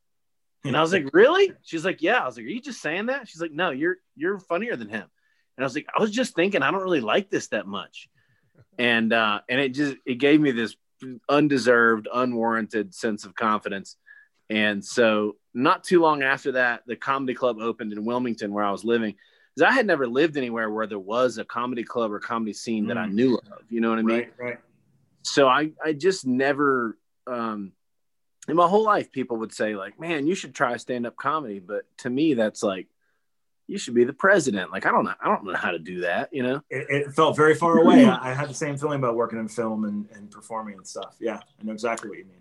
[0.65, 3.07] and I was like, "Really?" She's like, "Yeah." I was like, "Are you just saying
[3.07, 5.09] that?" She's like, "No, you're you're funnier than him,"
[5.57, 8.09] and I was like, "I was just thinking, I don't really like this that much,"
[8.79, 10.77] and uh, and it just it gave me this
[11.29, 13.97] undeserved, unwarranted sense of confidence.
[14.49, 18.71] And so, not too long after that, the comedy club opened in Wilmington, where I
[18.73, 19.15] was living.
[19.55, 22.87] Because I had never lived anywhere where there was a comedy club or comedy scene
[22.89, 23.13] that I Mm.
[23.13, 23.63] knew of.
[23.69, 24.17] You know what I mean?
[24.19, 24.59] right, right.
[25.23, 27.73] So I, I just never, um,
[28.49, 31.59] in my whole life, people would say like, "Man, you should try stand up comedy."
[31.61, 32.89] But to me, that's like,
[33.67, 34.73] you should be the president.
[34.73, 36.31] Like, I don't know, I don't know how to do that.
[36.33, 36.63] You know?
[36.71, 38.05] It, it felt very far away.
[38.07, 41.17] I, I had the same feeling about working in film and, and performing and stuff.
[41.21, 42.41] Yeah, I know exactly what you mean.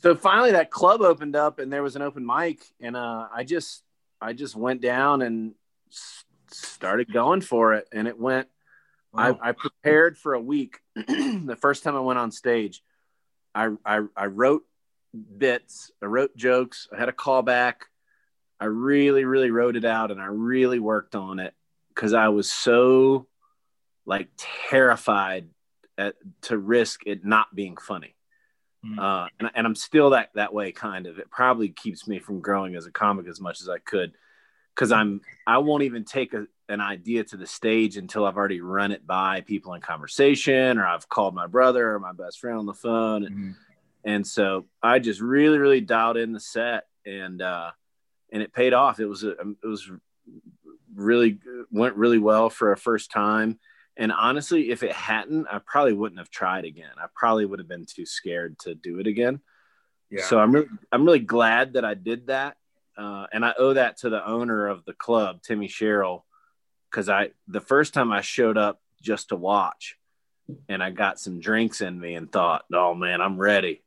[0.00, 3.42] so finally that club opened up and there was an open mic and uh, i
[3.42, 3.82] just
[4.20, 5.54] i just went down and
[5.90, 8.46] s- started going for it and it went
[9.12, 9.38] Wow.
[9.42, 12.82] I, I prepared for a week the first time i went on stage
[13.54, 14.62] I, I i wrote
[15.36, 17.74] bits i wrote jokes i had a callback
[18.60, 21.54] i really really wrote it out and i really worked on it
[21.88, 23.26] because i was so
[24.04, 25.48] like terrified
[25.96, 28.14] at, to risk it not being funny
[28.84, 28.98] Mm.
[28.98, 31.18] uh, and, and I'm still that that way kind of.
[31.18, 34.12] It probably keeps me from growing as a comic as much as I could,
[34.74, 38.60] because I'm I won't even take a, an idea to the stage until I've already
[38.60, 42.58] run it by people in conversation or I've called my brother or my best friend
[42.58, 43.54] on the phone, and, Mhm.
[44.04, 47.70] and so I just really really dialed in the set and uh,
[48.30, 49.00] and it paid off.
[49.00, 49.90] It was a, it was
[50.94, 51.38] really
[51.70, 53.58] went really well for a first time.
[53.96, 56.92] And honestly, if it hadn't, I probably wouldn't have tried again.
[56.98, 59.40] I probably would have been too scared to do it again.
[60.10, 60.22] Yeah.
[60.24, 62.56] So I'm really, I'm really glad that I did that,
[62.96, 66.24] uh, and I owe that to the owner of the club, Timmy Sherrill,
[66.90, 69.96] because I the first time I showed up just to watch,
[70.68, 73.82] and I got some drinks in me and thought, oh man, I'm ready.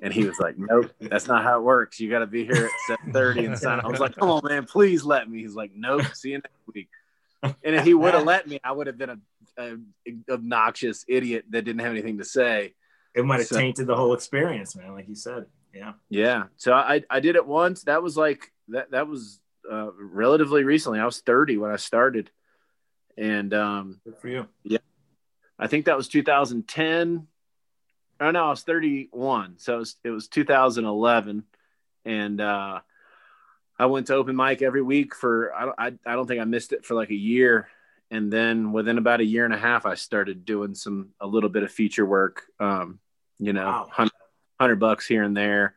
[0.00, 1.98] And he was like, "Nope, that's not how it works.
[1.98, 3.84] You got to be here at seven thirty and sign." Up.
[3.84, 6.54] I was like, "Come on, man, please let me." He's like, "Nope, see you next
[6.72, 6.88] week."
[7.42, 9.18] And if he would have let me, I would have been a,
[9.58, 9.76] a
[10.32, 12.74] obnoxious idiot that didn't have anything to say.
[13.14, 14.92] it might have So- tainted the whole experience, man.
[14.92, 15.46] Like you said.
[15.74, 15.92] Yeah.
[16.08, 16.44] Yeah.
[16.56, 17.82] So I, I did it once.
[17.84, 21.00] That was like that that was uh, relatively recently.
[21.00, 22.30] I was 30 when I started.
[23.16, 24.46] And um, Good for you.
[24.62, 24.78] Yeah,
[25.58, 27.26] I think that was 2010.
[28.20, 29.54] Oh no, I was 31.
[29.58, 31.44] So it was, it was 2011.
[32.04, 32.80] And uh,
[33.78, 36.44] I went to open mic every week for I don't I, I don't think I
[36.44, 37.68] missed it for like a year.
[38.10, 41.50] And then within about a year and a half, I started doing some a little
[41.50, 42.44] bit of feature work.
[42.58, 43.00] Um,
[43.38, 43.82] you know, Wow.
[43.82, 44.12] 100,
[44.56, 45.74] 100 bucks here and there.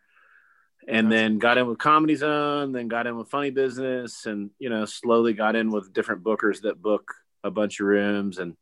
[0.88, 4.70] And then got in with Comedy Zone, then got in with Funny Business, and you
[4.70, 7.14] know, slowly got in with different bookers that book
[7.44, 8.56] a bunch of rooms and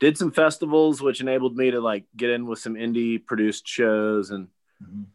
[0.00, 4.30] did some festivals, which enabled me to like get in with some indie produced shows
[4.30, 4.48] and
[4.82, 5.06] Mhm.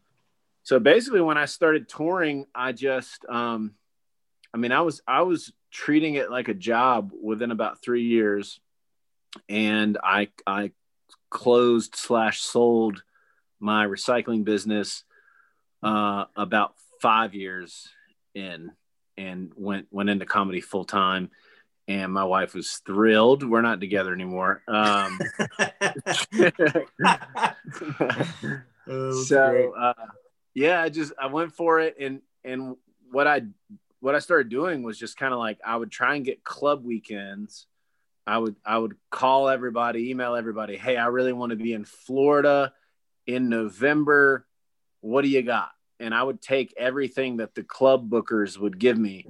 [0.64, 3.76] so basically when I started touring, I just um
[4.54, 8.60] I mean I was I was treating it like a job within about three years.
[9.48, 10.72] And I I
[11.30, 13.04] closed slash sold
[13.60, 15.06] my recycling business
[15.84, 17.89] uh, about five years
[18.34, 18.72] in
[19.17, 21.30] and went went into comedy full time
[21.88, 24.63] and my wife was thrilled we're not together anymore.
[24.67, 25.19] Um,
[28.86, 29.93] Oh, so uh,
[30.54, 31.96] yeah i just i went for it.
[32.00, 32.76] And and
[33.12, 33.43] what i
[34.02, 36.84] what i started doing was just kind of like i would try and get club
[36.84, 37.65] weekends.
[38.28, 41.84] I would i would call everybody email everybody hey i really want to be in
[41.84, 42.72] florida
[43.28, 44.46] in november
[45.04, 45.72] what do you got?
[46.00, 49.28] And i would take everything that the club bookers would give me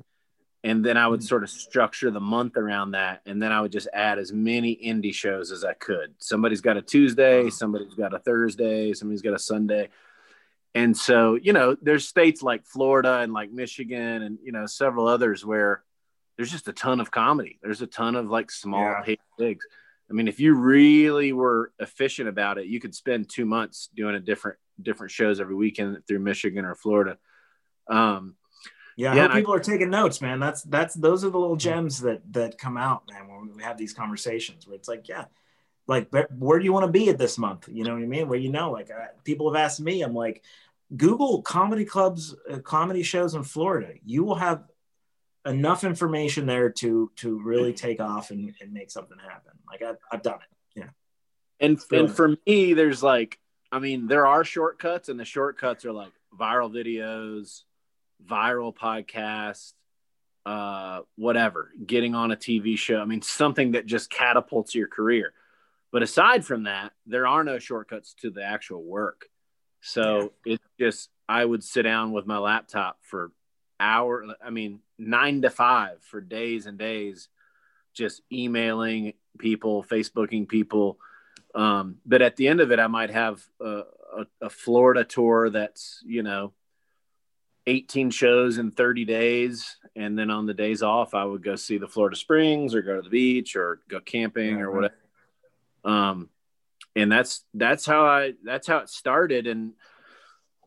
[0.64, 1.28] and then i would mm.
[1.28, 4.76] sort of structure the month around that and then i would just add as many
[4.76, 6.14] indie shows as i could.
[6.20, 9.90] Somebody's got a tuesday somebody's got a thursday somebody's got a sunday.
[10.76, 15.08] And so you know there's states like florida and like michigan and you know several
[15.08, 15.84] others where
[16.38, 17.60] there's just a ton of comedy.
[17.62, 19.16] There's a ton of like small Yeah.
[19.38, 19.66] gigs
[20.10, 24.16] i mean if you really were efficient about it you could spend two months doing
[24.16, 27.18] a different different shows every weekend through michigan or florida
[27.90, 28.36] um
[28.96, 30.40] Yeah, I Yeah, and I- people are taking notes, man.
[30.40, 33.78] That's that's those are the little gems that that come out, man, when we have
[33.78, 35.26] these conversations where it's like, yeah,
[35.88, 37.68] like where do you want to be at this month?
[37.68, 38.28] You know what I mean?
[38.28, 40.44] Where you know, like uh, people have asked me, I'm like,
[40.96, 43.94] Google comedy clubs, uh, comedy shows in Florida.
[44.06, 44.64] You will have
[45.46, 49.52] enough information there to to really take off and, and make something happen.
[49.70, 50.80] Like I've, I've done it.
[50.80, 50.90] Yeah.
[51.60, 53.40] And and for me there's like
[53.72, 57.64] i mean there are shortcuts and the shortcuts are like viral videos
[58.26, 59.74] viral podcasts
[60.46, 65.34] uh whatever getting on a tv show i mean something that just catapults your career
[65.92, 69.28] but aside from that there are no shortcuts to the actual work
[69.82, 73.32] so it's just i would sit down with my laptop for
[73.80, 77.30] hour i mean nine to five for days and days
[77.94, 80.98] just emailing people facebooking people
[81.56, 83.84] um, but at the end of it, I might have a,
[84.18, 86.54] a, a Florida tour that's, you know,
[87.68, 89.78] 18 shows in 30 days.
[89.96, 92.96] And then on the days off, I would go see the Florida Springs or go
[92.96, 94.76] to the beach or go camping Yeah, or right.
[94.76, 94.96] whatever.
[95.86, 96.30] Um,
[96.96, 99.48] and that's, that's how I, that's how it started.
[99.48, 99.74] And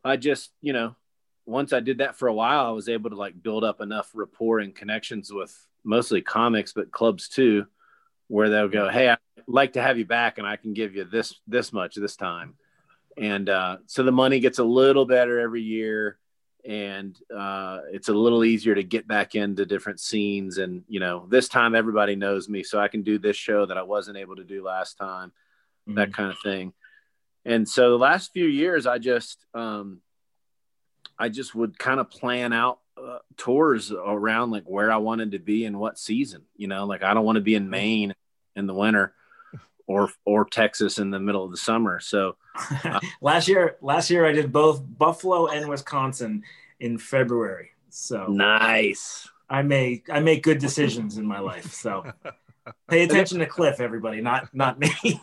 [0.05, 0.95] I just, you know,
[1.47, 4.11] once I did that for a while, I was able to like build up enough
[4.15, 7.67] rapport and connections with mostly comics, but clubs too,
[8.29, 11.05] where they'll go, Hey, I'd like to have you back and I can give you
[11.05, 12.55] this, this much this time.
[13.17, 16.19] And uh, so the money gets a little better every year
[16.67, 20.59] and uh, it's a little easier to get back into different scenes.
[20.59, 23.79] And, you know, this time everybody knows me, so I can do this show that
[23.79, 25.33] I wasn't able to do last time,
[25.87, 26.73] that kind of thing.
[27.45, 30.01] And so the last few years, I just, um,
[31.19, 35.39] I just would kind of plan out uh, tours around like where I wanted to
[35.39, 36.43] be in what season.
[36.57, 38.15] You know, like I don't want to be in Maine
[38.55, 39.15] in the winter
[39.87, 42.01] or or Texas in the middle of the summer.
[42.01, 42.37] So
[43.21, 46.43] last year, last year I did both Buffalo and Wisconsin
[46.81, 47.71] in February.
[47.91, 49.29] So nice.
[49.49, 51.73] I make I make good decisions in my life.
[51.73, 52.05] So
[52.89, 54.91] pay attention to Cliff, everybody, not not me.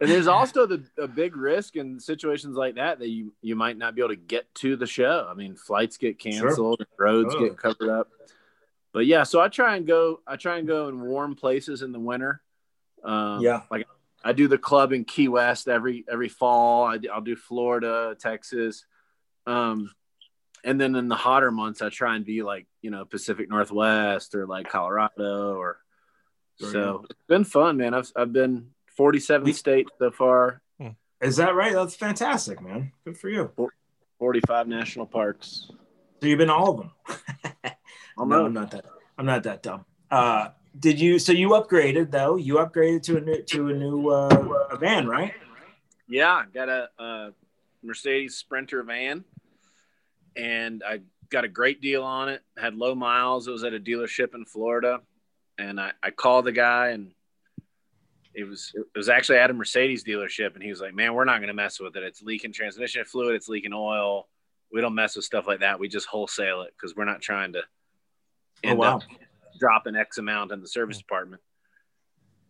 [0.00, 3.76] And there's also the a big risk in situations like that that you you might
[3.76, 5.28] not be able to get to the show.
[5.30, 7.40] I mean, flights get canceled, roads Oh.
[7.40, 8.08] get covered up.
[8.92, 10.20] But yeah, so I try and go.
[10.26, 12.40] I try and go in warm places in the winter.
[13.04, 13.62] Um, Yeah.
[13.70, 13.86] like
[14.24, 16.84] I do the club in Key West every every fall.
[16.86, 18.84] I, will do Florida, Texas,
[19.46, 19.90] um,
[20.64, 24.34] and then in the hotter months, I try and be like you know Pacific Northwest
[24.34, 25.78] or like Colorado or.
[26.58, 27.94] So it's been fun, man.
[27.94, 28.70] I've I've been
[29.04, 30.60] 47 We- states so far,
[31.22, 31.72] Is that right?
[31.72, 32.92] That's fantastic, man.
[33.06, 33.50] Good for you.
[34.18, 35.70] 45 national parks.
[36.20, 36.90] So you've been to all of them.
[38.18, 38.84] I'm no, not- I'm not that.
[39.16, 39.86] I'm not that dumb.
[40.10, 41.18] Uh, did you?
[41.18, 42.36] So you upgraded though.
[42.36, 45.32] You upgraded to a new to a new uh, van, right?
[46.06, 47.30] Yeah, got a, a
[47.82, 49.24] Mercedes Sprinter van,
[50.36, 52.42] and I got a great deal on it.
[52.58, 53.48] Had low miles.
[53.48, 55.00] It was at a dealership in Florida,
[55.58, 57.12] and I, I called the guy, and
[58.34, 61.24] it was it was actually at a Mercedes dealership, and he was like, "Man, we're
[61.24, 62.02] not going to mess with it.
[62.02, 63.34] It's leaking transmission fluid.
[63.34, 64.28] It's leaking oil.
[64.72, 65.80] We don't mess with stuff like that.
[65.80, 67.62] We just wholesale it because we're not trying to
[68.62, 68.96] Oh end wow.
[68.96, 69.02] up
[69.58, 71.00] dropping X amount in the service mm.
[71.00, 71.42] department."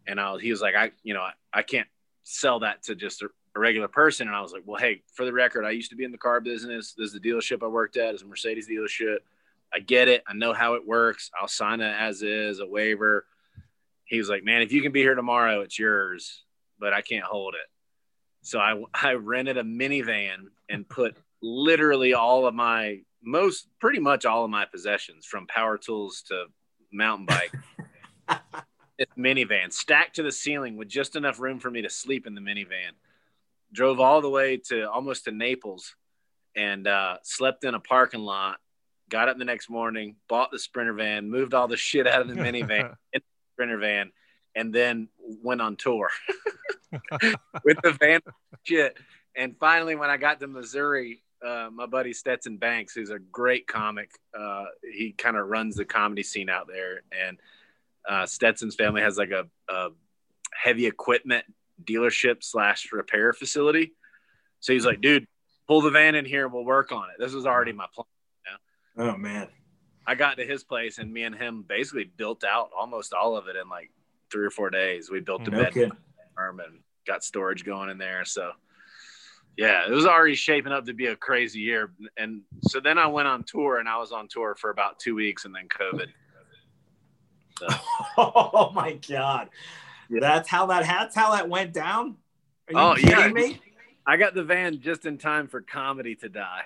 [0.07, 1.89] And I was, he was like, "I, you know, I, I can't
[2.23, 4.29] sell that to just a, a regular person.
[4.29, 6.19] And I was like, well, hey, for the record, I used to be in the
[6.19, 6.95] car business.
[6.97, 8.15] This is the dealership I worked at.
[8.15, 9.19] It's a Mercedes dealership.
[9.73, 10.23] I get it.
[10.27, 11.31] I know how it works.
[11.41, 13.27] I'll sign it as is, a waiver.
[14.11, 16.43] He was like, man, if you can be here tomorrow, it's yours,
[16.81, 17.71] but I can't hold it.
[18.43, 24.25] So I, I rented a minivan and put literally all of my most pretty much
[24.25, 26.47] all of my possessions from power tools to
[26.93, 27.53] mountain bike
[29.19, 32.41] minivan stacked to the ceiling with just enough room for me to sleep in the
[32.41, 32.93] minivan
[33.73, 35.95] drove all the way to almost to naples
[36.57, 38.59] and uh, slept in a parking lot
[39.09, 42.29] got up the next morning bought the sprinter van moved all the shit out of
[42.29, 43.30] the minivan in the
[43.61, 44.11] sprinter van
[44.55, 45.09] and then
[45.43, 46.09] went on tour
[47.65, 48.21] with the van
[48.65, 48.97] shit
[49.37, 53.67] and finally when i got to missouri uh, my buddy Stetson Banks, who's a great
[53.67, 54.11] comic.
[54.39, 57.39] Uh, he kind of runs the comedy scene out there, and
[58.09, 59.89] uh, Stetson's family has like a, a,
[60.53, 61.45] heavy equipment
[61.83, 63.93] dealership slash repair facility.
[64.61, 65.27] So he's like, "Dude,
[65.67, 68.07] pull the van in here, and we'll work on it." This was already my plan.
[68.97, 69.13] You know?
[69.13, 69.49] Oh man!
[70.11, 73.47] I got to his place, and me and him basically built out almost all of
[73.47, 73.91] it in like
[74.33, 75.09] three or four days.
[75.09, 75.93] We built the No bed
[76.35, 78.25] farm and got storage going in there.
[78.25, 78.51] So
[79.57, 81.93] yeah, it was already shaping up to be a crazy year.
[82.17, 85.15] And so then I went on tour and I was on tour for about two
[85.15, 86.07] weeks and then COVID.
[87.59, 87.67] So,
[88.17, 89.51] Oh my god,
[90.09, 90.21] Yeah.
[90.21, 92.17] that's how that that's how that went down.
[92.69, 93.29] Are you Oh, kidding yeah.
[93.29, 93.61] me?
[94.07, 96.63] I got the van just in time for comedy to die.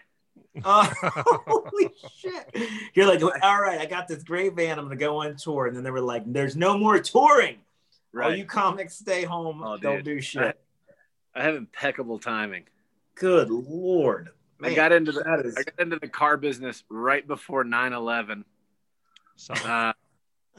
[0.63, 2.71] Uh, holy shit!
[2.95, 4.79] You're like, all right, I got this great van.
[4.79, 7.57] I'm gonna go on tour, and then they were like, "There's no more touring.
[8.21, 9.63] All you comics stay home.
[9.65, 10.05] Oh, don't dude.
[10.05, 10.61] do shit."
[11.35, 12.65] I have impeccable timing.
[13.17, 14.29] Good lord,
[14.61, 17.65] I Man, got into the that is I got into the car business right before
[17.65, 18.45] 9/11.
[19.37, 19.93] So, Uh,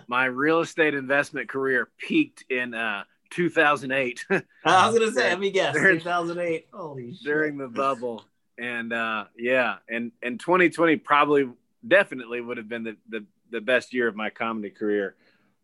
[0.08, 4.26] my real estate investment career peaked in uh, 2008
[4.66, 6.68] I was gonna say, let me guess, During- 2008.
[6.74, 7.24] Holy shit!
[7.24, 8.26] during the bubble,
[8.58, 11.49] and uh, yeah, and and 2020 probably
[11.88, 15.16] definitely would have been the, the the best year of my comedy career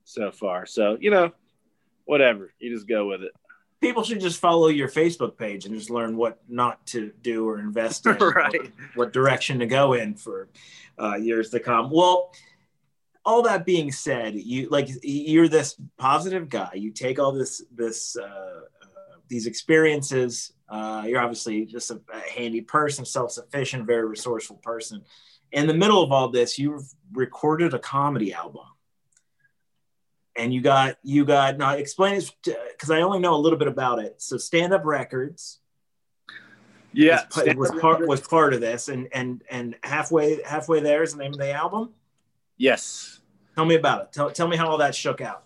[0.04, 0.66] so far.
[0.66, 1.32] So you know,
[2.06, 3.32] whatever, you just go with it.
[3.80, 7.60] people should just follow your Facebook page and just learn what not to do or
[7.60, 8.56] invest in, Right.
[8.56, 8.66] or
[8.96, 10.50] what direction to go in for
[11.02, 11.90] uh, years to come.
[11.90, 12.32] Well,
[13.26, 16.72] all that being said, you like you're this positive guy.
[16.74, 20.54] You take all this this uh, uh, these experiences.
[20.72, 25.04] Uh, you're obviously just a, a handy person, self sufficient, very resourceful person.
[25.52, 28.66] In the middle of all this, you've recorded a comedy album
[30.36, 33.68] and you got you got now explain it because I only know a little bit
[33.68, 34.22] about it.
[34.22, 35.60] So stand up records
[36.94, 41.14] Yeah, was, was part was part of this, and and and halfway halfway there is
[41.14, 41.94] the name of the album.
[42.58, 43.20] yes.
[43.56, 44.14] Tell me about it.
[44.14, 45.44] Tell, tell me how all that shook out.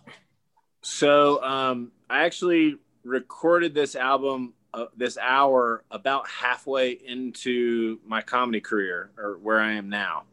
[0.84, 8.62] So um, I actually recorded this album, uh, this hour, about halfway into my comedy
[8.62, 10.24] career, or where I am now.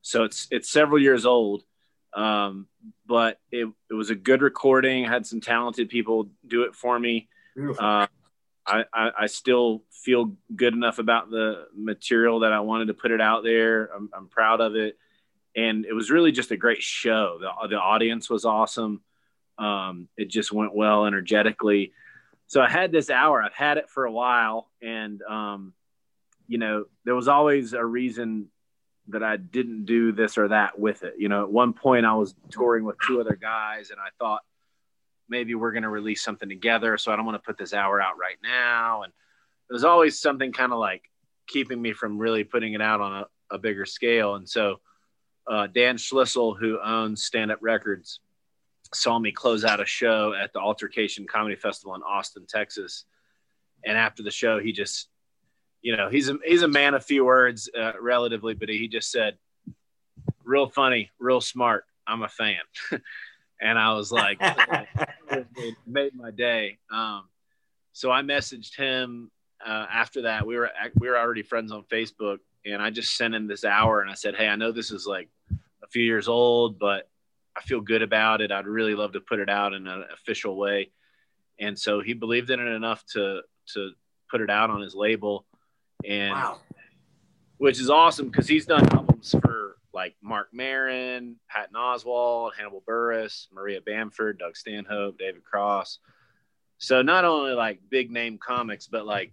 [0.00, 1.64] So it's it's several years old,
[2.14, 2.66] um,
[3.06, 5.06] but it, it was a good recording.
[5.06, 7.28] I had some talented people do it for me.
[7.78, 8.06] Uh,
[8.66, 13.10] I, I, I still feel good enough about the material that I wanted to put
[13.10, 13.90] it out there.
[13.94, 14.96] I'm, I'm proud of it.
[15.54, 17.38] And it was really just a great show.
[17.40, 19.02] The, the audience was awesome.
[19.58, 21.92] Um, it just went well energetically.
[22.54, 24.70] So I had this hour, I've had it for a while.
[24.80, 25.72] And, um,
[26.46, 28.46] you know, there was always a reason
[29.08, 31.14] that I didn't do this or that with it.
[31.18, 34.42] You know, at one point I was touring with two other guys and I thought,
[35.28, 36.96] maybe we're going to release something together.
[36.96, 39.02] So I don't want to put this hour out right now.
[39.02, 39.12] And
[39.68, 41.02] there's always something kind of like
[41.48, 44.36] keeping me from really putting it out on a, a bigger scale.
[44.36, 44.76] And so
[45.50, 48.20] uh, Dan Schlissel, who owns Stand Up Records,
[48.94, 53.04] saw me close out a show at the Altercation Comedy Festival in Austin, Texas.
[53.84, 55.08] And after the show, he just,
[55.82, 59.10] you know, he's a, he's a man of few words uh, relatively, but he just
[59.10, 59.36] said,
[60.44, 61.84] real funny, real smart.
[62.06, 62.60] I'm a fan.
[63.60, 64.40] and I was like,
[65.86, 66.78] made my day.
[66.90, 67.24] Um,
[67.92, 69.30] so I messaged him
[69.64, 70.46] uh, after that.
[70.46, 74.00] We were we were already friends on Facebook, and I just sent him this hour,
[74.00, 75.28] and I said, "Hey, I know this is like
[75.82, 77.08] a few years old, but
[77.56, 78.50] I feel good about it.
[78.50, 80.90] I'd really love to put it out in an official way."
[81.58, 83.42] And so he believed in it enough to
[83.74, 83.92] to
[84.30, 85.46] put it out on his label,
[86.04, 86.60] and wow.
[87.58, 93.46] which is awesome because he's done albums for like Marc Maron, Patton Oswalt, Hannibal Buress,
[93.52, 96.00] Maria Bamford, Doug Stanhope, David Cross.
[96.78, 99.32] So not only like big name comics, but like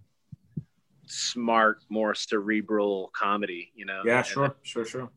[1.06, 4.02] smart, more cerebral comedy, you know?
[4.04, 5.10] Yeah, And sure, sure, sure.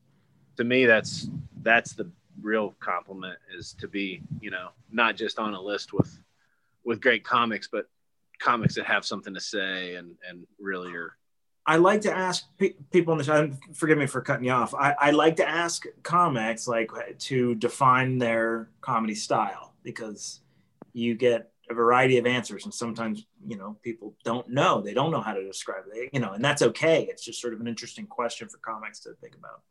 [0.57, 1.29] To me, that's
[1.61, 2.09] that's the
[2.45, 6.19] real compliment is to be, you know, not just on a list with
[6.83, 7.89] with great comics, but
[8.39, 11.17] comics that have something to say and and really are
[11.67, 13.49] I like to ask pe- people in the show.
[13.73, 14.75] Forgive me for cutting you off.
[14.75, 20.41] I, I like to ask comics like to define their comedy style because
[20.93, 25.09] you get a variety of answers and sometimes you know people don't know they don't
[25.09, 27.67] know how to describe it you know and that's okay it's just sort of an
[27.67, 29.61] interesting question for comics to think about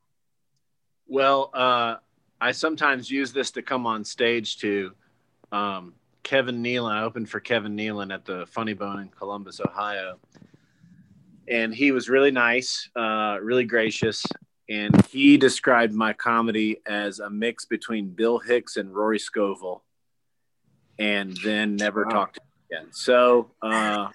[1.07, 1.97] well uh,
[2.41, 4.93] i sometimes use this to come on stage to
[5.53, 10.19] um, kevin nealon i opened for kevin nealon at the funny bone in columbus ohio
[11.49, 14.25] and he was really nice uh, really gracious
[14.71, 19.85] and he described my comedy as a mix between bill hicks and rory scovel
[20.99, 22.11] and then never wow.
[22.11, 22.39] talked
[22.71, 22.89] again.
[22.93, 24.09] So uh,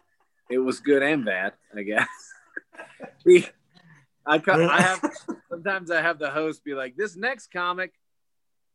[0.49, 2.07] it was good and bad, I guess.
[4.26, 5.01] I, I have
[5.49, 7.93] sometimes I have the host be like, "This next comic,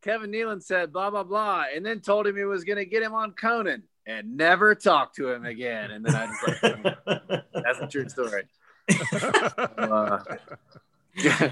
[0.04, 3.02] Kevin Nealon said blah blah blah," and then told him he was going to get
[3.02, 5.90] him on Conan and never talk to him again.
[5.90, 8.44] And then I just like, "That's a true story."
[9.78, 10.18] uh,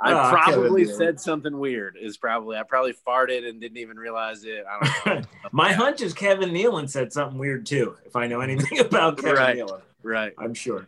[0.00, 1.96] I oh, probably said something weird.
[2.00, 4.64] Is probably I probably farted and didn't even realize it.
[4.70, 5.28] I don't know.
[5.52, 7.96] My hunch is Kevin Nealon said something weird too.
[8.06, 9.56] If I know anything about Kevin right.
[9.56, 10.32] Nealon, right?
[10.38, 10.86] I'm sure.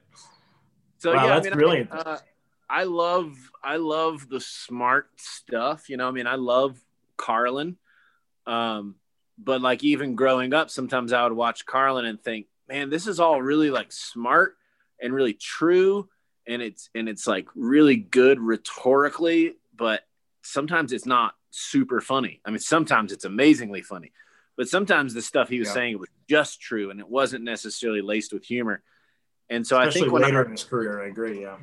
[0.98, 1.92] So wow, yeah, that's I mean, brilliant.
[1.92, 2.18] I, uh,
[2.68, 5.88] I love I love the smart stuff.
[5.88, 6.80] You know, I mean, I love
[7.20, 7.76] Carlin.
[8.46, 8.96] Um,
[9.38, 13.20] but like even growing up, sometimes I would watch Carlin and think, man, this is
[13.20, 14.56] all really like smart
[15.00, 16.08] and really true
[16.46, 20.02] and it's and it's like really good rhetorically, but
[20.42, 22.40] sometimes it's not super funny.
[22.44, 24.12] I mean, sometimes it's amazingly funny,
[24.56, 25.74] but sometimes the stuff he was yeah.
[25.74, 28.82] saying was just true and it wasn't necessarily laced with humor.
[29.48, 31.42] And so Especially I think when later I, in his career, I agree.
[31.42, 31.56] Yeah.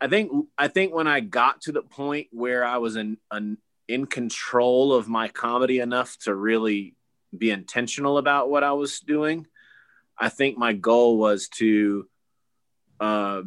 [0.00, 3.58] I think I think when I got to the point where I was in an,
[3.92, 6.94] in control of my comedy enough to really
[7.36, 9.46] be intentional about what I was doing,
[10.18, 12.08] I think my goal was to
[13.00, 13.42] uh,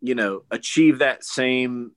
[0.00, 1.92] you know achieve that same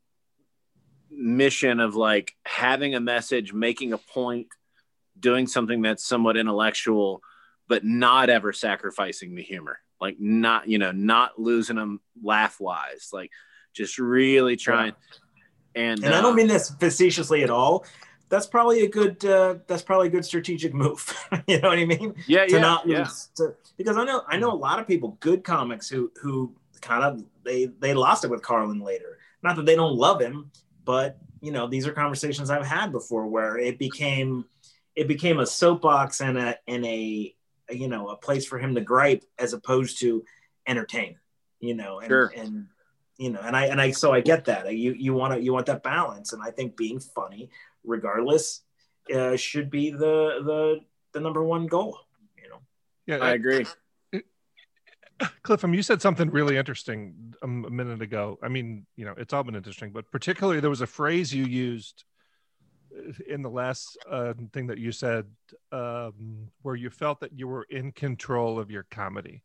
[1.11, 4.47] mission of like having a message making a point
[5.19, 7.21] doing something that's somewhat intellectual
[7.67, 9.79] but not ever sacrificing the humor.
[10.01, 13.31] Like not you know not losing them laugh wise like
[13.73, 15.17] just really trying yeah.
[15.77, 17.85] And and uh, i don't uh, mean this facetiously at all
[18.29, 21.15] that's probably a good uh, that's probably a good strategic move
[21.47, 22.99] you know what i mean yeah to yeah, not yeah.
[22.99, 26.53] lose to, because i know i know a lot of people good comics who who
[26.81, 29.17] kind of they they lost it with Carlin later.
[29.43, 30.51] Not that they don't love him,
[30.85, 34.45] but you know these are conversations I've had before where it became
[34.95, 37.35] it became a soapbox and a and a,
[37.69, 40.23] a you know a place for him to gripe as opposed to
[40.67, 41.17] entertain.
[41.59, 42.31] You know, and, sure.
[42.35, 42.67] and
[43.17, 45.53] you know, and I and I so I get that you you want to you
[45.53, 47.49] want that balance, and I think being funny,
[47.83, 48.61] regardless,
[49.13, 50.79] uh, should be the the
[51.13, 51.97] the number one goal.
[52.41, 52.59] You know.
[53.07, 53.65] Yeah, I agree.
[55.41, 58.37] Cliff, you said something really interesting a minute ago.
[58.43, 61.45] I mean, you know, it's all been interesting, but particularly there was a phrase you
[61.45, 62.03] used
[62.95, 65.25] uh, in the last uh, thing that you said
[65.71, 69.41] um, where you felt that you were in control of your comedy.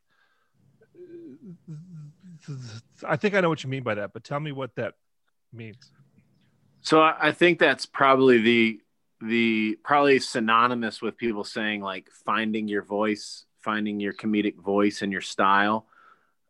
[3.05, 4.93] I think I know what you mean by that, but tell me what that
[5.51, 5.91] means.
[6.81, 8.79] So I think that's probably the
[9.21, 15.11] the probably synonymous with people saying like finding your voice finding your comedic voice and
[15.11, 15.87] your style.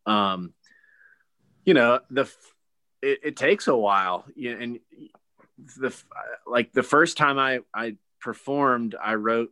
[0.06, 0.54] Um,
[1.64, 2.30] you know, the
[3.02, 4.80] it, it takes a while, you and
[5.78, 5.96] the
[6.46, 9.52] like the first time I I performed, I wrote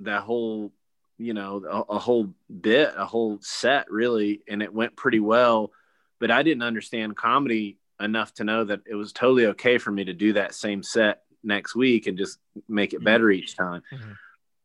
[0.00, 0.72] that whole
[1.20, 5.70] you know a, a, whole bit a whole set really and it went pretty well
[6.18, 10.04] but i didn't understand comedy enough to know that it was totally okay for me
[10.04, 14.12] to do that same set next week and just make it better each time mm-hmm.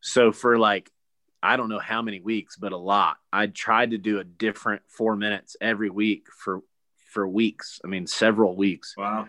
[0.02, 0.90] so for like
[1.46, 3.18] I don't know how many weeks, but a lot.
[3.32, 6.62] I tried to do a different four minutes every week for
[7.12, 7.80] for weeks.
[7.86, 8.96] I mean, several weeks.
[8.98, 9.28] Wow.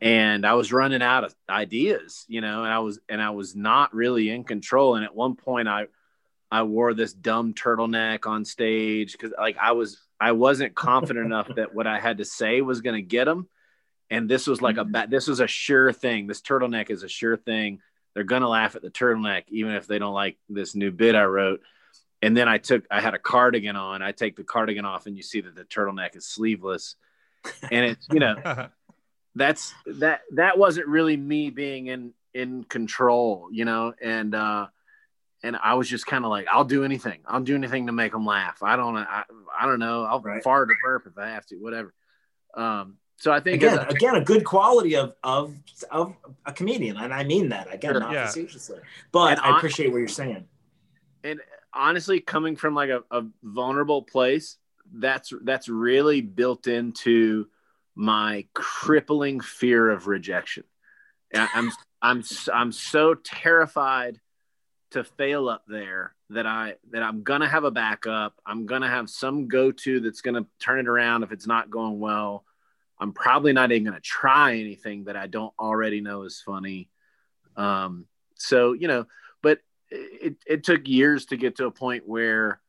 [0.00, 3.54] And I was running out of ideas, you know, and I was and I was
[3.54, 4.96] not really in control.
[4.96, 5.86] And at one point, I
[6.54, 11.48] I wore this dumb turtleneck on stage because like I was I wasn't confident enough
[11.56, 13.48] that what I had to say was going to get them.
[14.10, 15.10] And this was like a mm-hmm.
[15.10, 16.26] this was a sure thing.
[16.26, 17.80] This turtleneck is a sure thing
[18.14, 21.24] they're gonna laugh at the turtleneck even if they don't like this new bit I
[21.24, 21.60] wrote.
[22.22, 24.02] And then I took I had a cardigan on.
[24.02, 26.96] I take the cardigan off and you see that the turtleneck is sleeveless.
[27.70, 28.68] And it's you know
[29.34, 34.68] that's that that wasn't really me being in in control, you know, and uh
[35.44, 37.20] and I was just kind of like, I'll do anything.
[37.26, 38.62] I'll do anything to make them laugh.
[38.62, 39.24] I don't, I,
[39.58, 40.04] I don't know.
[40.04, 40.42] I'll right.
[40.42, 41.92] fart or burp if I have to, whatever.
[42.54, 45.54] Um, so I think again, a, again, a good quality of of
[45.90, 46.14] of
[46.44, 48.26] a comedian, and I mean that again, sure, not yeah.
[48.26, 48.78] facetiously,
[49.12, 50.46] but I appreciate what you're saying.
[51.22, 51.40] And
[51.72, 54.56] honestly, coming from like a, a vulnerable place,
[54.92, 57.46] that's that's really built into
[57.94, 60.64] my crippling fear of rejection.
[61.32, 61.70] I'm
[62.02, 62.22] I'm
[62.52, 64.20] I'm so terrified
[64.94, 68.34] to fail up there that I that I'm gonna have a backup.
[68.46, 72.44] I'm gonna have some go-to that's gonna turn it around if it's not going well.
[72.98, 76.88] I'm probably not even gonna try anything that I don't already know is funny.
[77.56, 79.06] Um, so you know,
[79.42, 79.58] but
[79.90, 82.60] it, it took years to get to a point where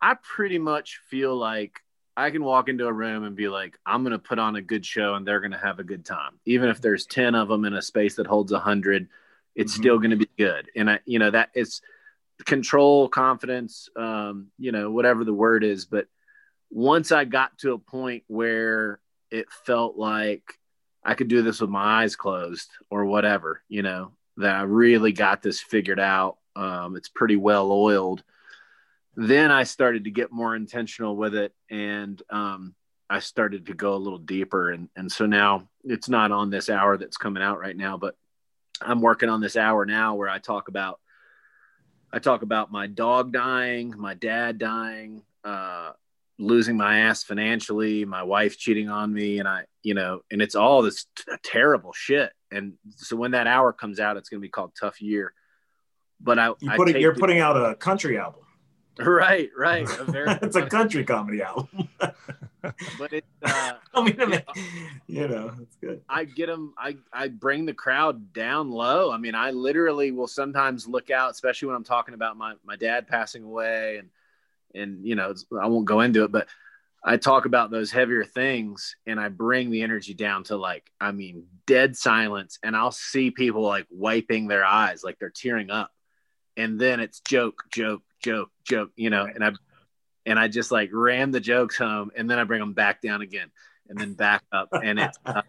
[0.00, 1.80] I pretty much feel like
[2.16, 4.86] I can walk into a room and be like, I'm to put on a good
[4.86, 6.40] show and they're to have a good time.
[6.46, 9.08] Even if there's 10 of them in a space that holds a 100,
[9.56, 9.82] it's mm-hmm.
[9.82, 10.70] still going to be good.
[10.76, 11.80] And I, you know, that is
[12.44, 15.86] control, confidence, um, you know, whatever the word is.
[15.86, 16.06] But
[16.70, 19.00] once I got to a point where
[19.30, 20.44] it felt like
[21.04, 25.12] I could do this with my eyes closed or whatever, you know, that I really
[25.12, 26.36] got this figured out.
[26.54, 28.22] Um, it's pretty well oiled
[29.16, 32.74] then I started to get more intentional with it and um,
[33.08, 34.70] I started to go a little deeper.
[34.70, 38.14] And, and so now it's not on this hour that's coming out right now, but
[38.80, 41.00] I'm working on this hour now where I talk about,
[42.12, 45.92] I talk about my dog dying, my dad dying, uh,
[46.38, 49.38] losing my ass financially, my wife cheating on me.
[49.38, 52.32] And I, you know, and it's all this t- terrible shit.
[52.50, 55.32] And so when that hour comes out, it's going to be called tough year.
[56.20, 58.42] But I, you put I you're putting out a country album.
[58.98, 59.82] Right, right.
[60.00, 61.90] A very it's a country comedy album.
[62.98, 64.42] but it, uh, I mean, I mean,
[65.06, 66.02] you know, it's good.
[66.08, 66.74] I get them.
[66.78, 69.10] I I bring the crowd down low.
[69.10, 72.76] I mean, I literally will sometimes look out, especially when I'm talking about my my
[72.76, 74.10] dad passing away, and
[74.74, 76.48] and you know, I won't go into it, but
[77.04, 81.12] I talk about those heavier things, and I bring the energy down to like, I
[81.12, 85.92] mean, dead silence, and I'll see people like wiping their eyes, like they're tearing up,
[86.56, 89.52] and then it's joke, joke, joke, joke, you know, and I
[90.26, 93.22] and I just like ram the jokes home and then I bring them back down
[93.22, 93.50] again
[93.88, 95.42] and then back up and it's uh,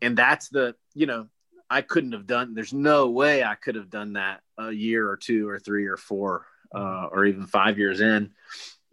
[0.00, 1.28] and that's the you know
[1.68, 5.16] I couldn't have done there's no way I could have done that a year or
[5.16, 8.30] two or three or four uh, or even five years in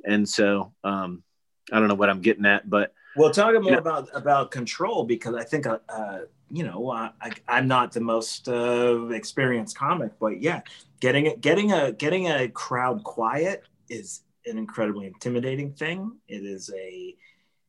[0.04, 1.24] and so um,
[1.72, 5.36] I don't know what I'm getting at but well talk more about about control because
[5.36, 6.20] I think uh, uh
[6.52, 10.62] you know, I, am not the most uh, experienced comic, but yeah,
[11.00, 16.18] getting it, getting a getting a crowd quiet is an incredibly intimidating thing.
[16.28, 17.16] It is a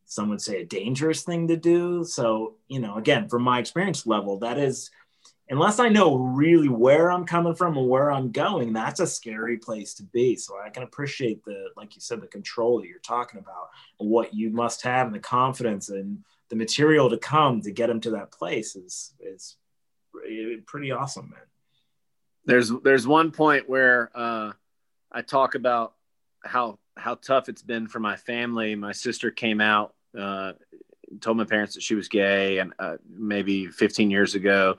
[0.04, 2.04] some would say a dangerous thing to do.
[2.04, 4.90] So you know, again, from my experience level, that is
[5.50, 9.56] unless I know really where I'm coming from and where I'm going, that's a scary
[9.56, 10.36] place to be.
[10.36, 13.68] So I can appreciate the, like you said, the control that you're talking about,
[13.98, 18.00] what you must have, and the confidence and the material to come to get him
[18.00, 19.56] to that place is is
[20.66, 21.40] pretty awesome, man.
[22.44, 24.52] There's there's one point where uh,
[25.12, 25.94] I talk about
[26.44, 28.74] how how tough it's been for my family.
[28.74, 30.52] My sister came out, uh,
[31.20, 34.76] told my parents that she was gay, and uh, maybe 15 years ago,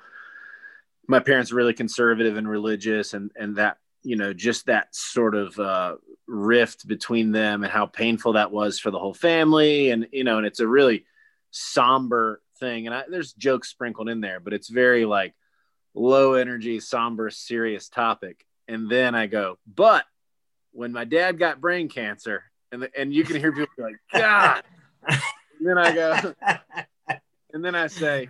[1.08, 5.58] my parents really conservative and religious, and and that you know just that sort of
[5.60, 5.96] uh,
[6.28, 10.38] rift between them and how painful that was for the whole family, and you know,
[10.38, 11.06] and it's a really
[11.52, 12.88] somber thing.
[12.88, 15.34] And I, there's jokes sprinkled in there, but it's very like
[15.94, 18.46] low energy, somber, serious topic.
[18.68, 20.06] And then I go, but
[20.72, 24.64] when my dad got brain cancer, and the, and you can hear people like, God.
[25.08, 25.20] and
[25.62, 26.34] then I go,
[27.54, 28.30] and then I say,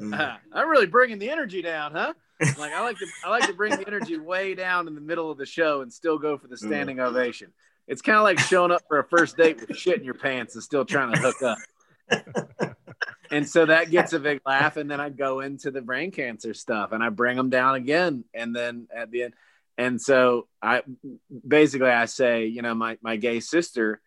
[0.00, 2.12] uh, I'm really bringing the energy down, huh?
[2.58, 5.30] Like I like to I like to bring the energy way down in the middle
[5.30, 7.52] of the show and still go for the standing ovation.
[7.86, 10.54] It's kind of like showing up for a first date with shit in your pants
[10.54, 11.58] and still trying to hook up
[13.30, 14.76] and so that gets a big laugh.
[14.76, 18.24] And then I go into the brain cancer stuff and I bring them down again.
[18.34, 19.34] And then at the end,
[19.78, 20.82] and so I
[21.46, 24.00] basically I say, you know, my my gay sister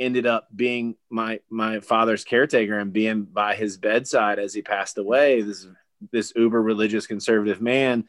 [0.00, 4.98] ended up being my my father's caretaker and being by his bedside as he passed
[4.98, 5.42] away.
[5.42, 5.66] This
[6.10, 8.08] this uber religious conservative man.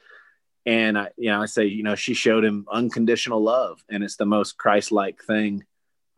[0.65, 4.15] And I, you know, I say, you know, she showed him unconditional love, and it's
[4.15, 5.65] the most Christ-like thing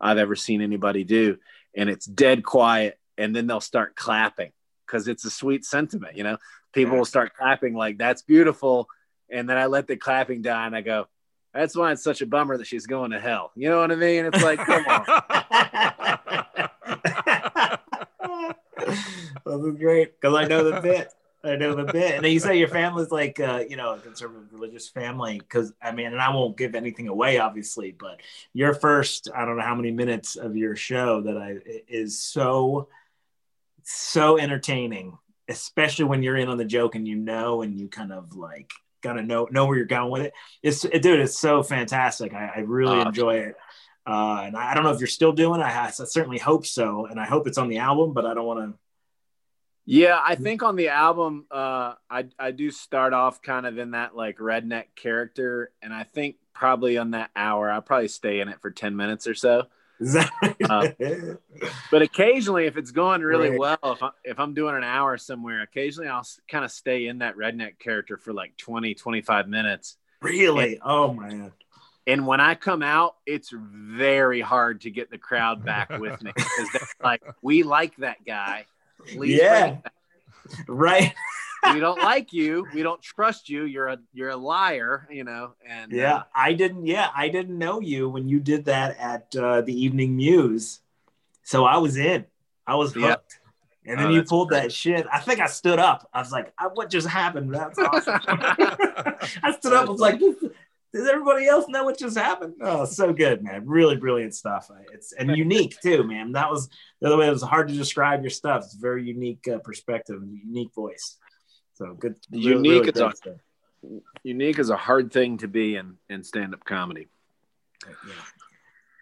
[0.00, 1.38] I've ever seen anybody do.
[1.74, 4.52] And it's dead quiet and then they'll start clapping
[4.86, 6.16] because it's a sweet sentiment.
[6.16, 6.38] You know,
[6.72, 8.88] people will start clapping like that's beautiful,
[9.30, 11.06] and then I let the clapping die, and I go,
[11.56, 13.50] that's why it's such a bummer that she's going to hell.
[13.54, 14.26] You know what I mean?
[14.26, 15.04] It's like, come on.
[19.44, 21.12] well, that's great because I know the bit.
[21.42, 22.16] I know the bit.
[22.16, 25.38] And then you say your family's like, uh, you know, a conservative religious family.
[25.38, 28.20] Because I mean, and I won't give anything away, obviously, but
[28.52, 31.58] your first, I don't know how many minutes of your show that I
[31.88, 32.88] is so
[33.82, 35.16] so entertaining,
[35.48, 38.72] especially when you're in on the joke and you know and you kind of like
[39.02, 40.32] gotta know know where you're going with it.
[40.62, 42.34] It's it, dude, it's so fantastic.
[42.34, 43.56] I, I really enjoy it.
[44.06, 45.64] Uh, and I, I, don't know if you're still doing it.
[45.64, 48.12] I, I certainly hope so, and I hope it's on the album.
[48.12, 48.78] But I don't want to
[49.84, 53.92] Yeah, I think on the album, uh, I I do start off kind of in
[53.92, 58.48] that like redneck character, and I think probably on that hour, I'll probably stay in
[58.48, 59.64] it for ten minutes or so.
[60.68, 60.88] Uh,
[61.90, 63.58] but occasionally, if it's going really Right.
[63.58, 67.18] well, if, I, if I'm doing an hour somewhere, occasionally I'll kind of stay in
[67.18, 69.96] that redneck character for like 20, 25 minutes.
[70.20, 70.78] really?
[70.82, 71.52] Oh man.
[72.08, 76.30] And when I come out, it's very hard to get the crowd back with me
[76.36, 78.66] because they're like, we like that guy.
[79.08, 79.70] Please Yeah.
[79.70, 79.92] back.
[80.68, 81.14] Right.
[81.72, 82.66] We don't like you.
[82.74, 83.64] We don't trust you.
[83.64, 85.54] You're a you're a liar, you know.
[85.66, 86.86] And uh, Yeah, I didn't.
[86.86, 90.80] Yeah, I didn't know you when you did that at uh, the Evening Muse.
[91.42, 92.26] So I was in.
[92.66, 93.38] I was hooked.
[93.86, 95.06] And then Oh, you pulled that shit.
[95.12, 96.08] I think I stood up.
[96.12, 97.54] I was like, I, "What just happened?
[97.54, 99.86] That's awesome." I stood up.
[99.86, 103.64] I was like, "Does everybody else know what just happened?" Oh, so good, man!
[103.64, 104.68] Really brilliant stuff.
[104.92, 106.32] It's and unique too, man.
[106.32, 106.68] That was
[107.00, 107.28] the other way.
[107.28, 108.64] It was hard to describe your stuff.
[108.64, 111.18] It's a very unique uh, perspective, unique voice.
[111.76, 112.16] So good.
[112.30, 113.36] really- Unique really is a-
[114.22, 117.08] unique is a hard thing to be in in stand up comedy.
[117.86, 118.12] Uh, yeah.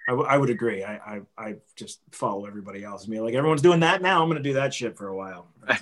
[0.07, 0.85] I, w- I would agree.
[0.85, 3.07] I, I I just follow everybody else.
[3.07, 4.23] I mean, like everyone's doing that now.
[4.23, 5.47] I'm going to do that shit for a while.
[5.69, 5.79] I.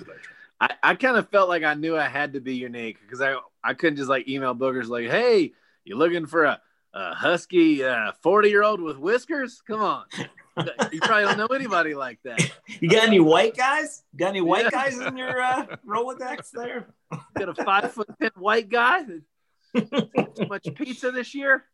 [0.61, 3.35] I, I kind of felt like I knew I had to be unique because I
[3.63, 5.51] I couldn't just like email boogers like, hey,
[5.83, 6.61] you looking for a,
[6.93, 9.61] a husky uh, forty year old with whiskers?
[9.67, 10.05] Come on,
[10.91, 12.39] you probably don't know anybody like that.
[12.79, 14.03] You got any white guys?
[14.15, 14.69] Got any white Yeah.
[14.71, 16.87] guys in your uh, Rolodex there?
[17.11, 19.03] You Got a five foot ten white guy
[19.75, 21.65] too much pizza this year,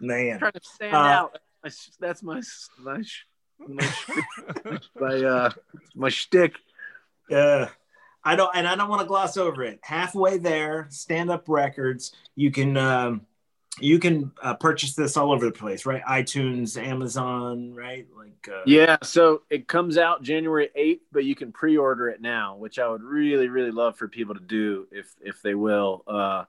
[0.00, 1.38] Man, trying to stand Uh, out.
[1.98, 2.40] That's my
[2.78, 3.02] my
[3.66, 3.90] my,
[5.00, 5.50] my uh
[5.96, 6.54] my shtick.
[7.32, 7.66] uh,
[8.24, 9.78] I don't, and I don't want to gloss over it.
[9.82, 12.12] Halfway there, stand up records.
[12.36, 13.22] You can um,
[13.80, 16.02] you can uh, purchase this all over the place, right?
[16.04, 18.06] iTunes, Amazon, right?
[18.16, 22.56] Like uh, Yeah, so it comes out January 8th, but you can pre-order it now,
[22.56, 26.04] which I would really, really love for people to do if if they will.
[26.06, 26.44] Uh,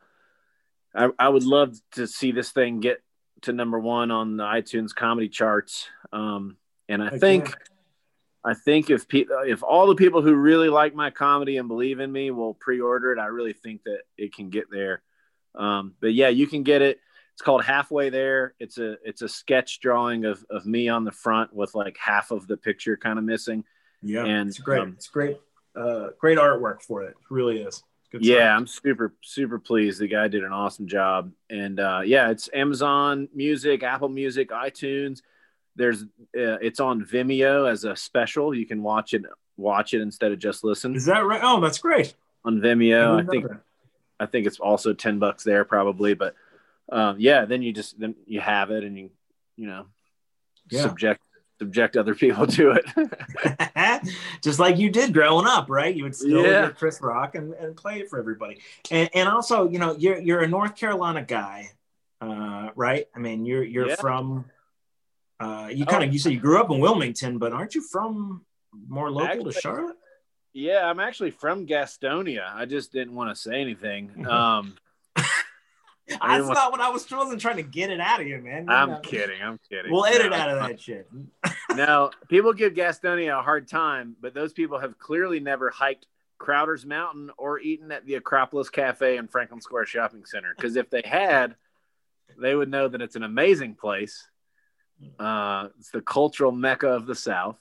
[0.96, 3.02] I, I would love to see this thing get
[3.44, 5.88] to number one on the iTunes comedy charts.
[6.12, 6.58] Um,
[6.88, 7.56] and I Heck think.
[8.42, 12.00] I think if pe- if all the people who really like my comedy and believe
[12.00, 15.02] in me will pre-order it, I really think that it can get there.
[15.56, 17.00] Um, but yeah, you can get it.
[17.40, 18.54] It's called Halfway There.
[18.60, 22.32] It's a it's a sketch drawing of of me on the front with like half
[22.32, 23.64] of the picture kind of missing.
[24.04, 24.82] yeah, and, it's great.
[24.82, 25.38] um, it's great,
[25.74, 27.12] uh, great artwork for it.
[27.12, 27.82] It really is.
[28.12, 28.58] Good yeah, stuff.
[28.58, 30.02] I'm super super pleased.
[30.02, 35.22] The guy did an awesome job, and uh, yeah, it's Amazon Music, Apple Music, iTunes.
[35.78, 38.54] There's uh, it's on Vimeo as a special.
[38.54, 39.24] You can watch it
[39.56, 41.40] watch it instead of just listen Is that right?
[41.42, 42.16] Oh, that's great.
[42.44, 43.14] on Vimeo.
[43.14, 43.62] I didn't think.
[44.20, 46.36] I think it's also ten bucks there probably, but
[46.92, 49.10] um, yeah, then you just then you have it and you
[49.56, 49.86] you know
[50.70, 50.82] Yeah.
[50.84, 51.22] subject
[51.60, 52.86] subject other people to it.
[54.42, 55.94] just like you did growing up, right?
[55.94, 56.70] You would still Yeah.
[56.70, 58.60] Chris Rock and, and play it for everybody.
[58.90, 61.72] And, and also, you know, you're you're a North Carolina guy,
[62.22, 63.08] uh, right?
[63.16, 63.96] I mean, you're you're Yeah.
[63.96, 64.46] from.
[65.42, 66.08] Uh, you kind Oh.
[66.08, 68.46] of you said you grew up in Wilmington, but aren't you from
[68.88, 69.96] more local Actually- to Charlotte?
[70.54, 72.54] yeah, I'm actually from Gastonia.
[72.54, 74.26] I just didn't want to say anything.
[74.30, 74.76] Um,
[76.10, 77.12] That's didn't want- not what I was.
[77.12, 78.66] I trying to get it out of you, man.
[78.66, 79.42] You I'm kidding.
[79.42, 79.92] I'm kidding.
[79.92, 81.10] We'll edit No, out of that shit.
[81.76, 86.08] Now, people give Gastonia a hard time, but those people have clearly never hiked
[86.40, 90.54] Crowder's Mountain or eaten at the Acropolis Cafe in Franklin Square Shopping Center.
[90.56, 91.56] Because if they had,
[92.40, 94.28] they would know that it's an amazing place.
[95.20, 97.58] Uh, it's the cultural mecca of the South.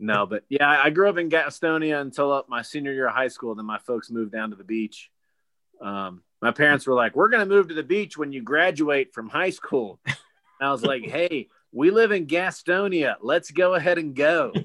[0.00, 3.14] No, but yeah, I I grew up in Gastonia until uh, my senior year of
[3.14, 3.54] high school.
[3.54, 5.10] Then my folks moved down to the beach.
[5.80, 9.12] Um, my parents were like, "We're going to move to the beach when you graduate
[9.12, 10.16] from high school." And
[10.60, 13.16] I was like, "Hey, we live in Gastonia.
[13.20, 14.52] Let's go ahead and go.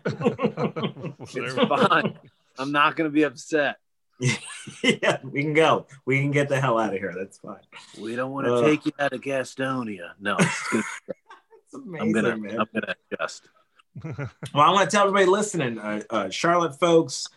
[1.28, 2.20] It's fine.
[2.60, 3.78] I'm not going to be upset.
[4.84, 5.88] yeah, we can go.
[6.06, 7.14] We can get the hell out of here.
[7.18, 7.62] That's fine.
[8.00, 8.64] We don't want to Ugh.
[8.64, 10.12] take you out of Gastonia.
[10.20, 12.60] No, it's amazing, I'm gonna man.
[12.60, 13.50] I'm gonna adjust.
[14.04, 17.28] Well, I want to tell everybody listening, uh, uh, Charlotte folks,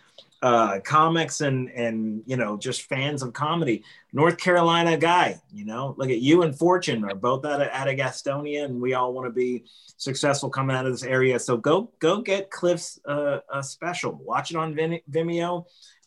[0.43, 3.83] uh, comics, and and you know just fans of comedy.
[4.13, 7.89] North Carolina guy, you know, look at you and Fortune are both out of, out
[7.89, 9.65] of Gastonia, and we all want to be
[9.97, 11.39] successful coming out of this area.
[11.39, 14.13] So go go get Cliff's uh, uh, special.
[14.13, 15.65] Watch it on Vimeo.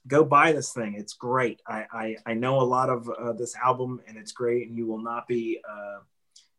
[0.07, 0.95] Go buy this thing.
[0.95, 1.61] It's great.
[1.67, 4.67] I I, I know a lot of uh, this album, and it's great.
[4.67, 5.99] And you will not be uh,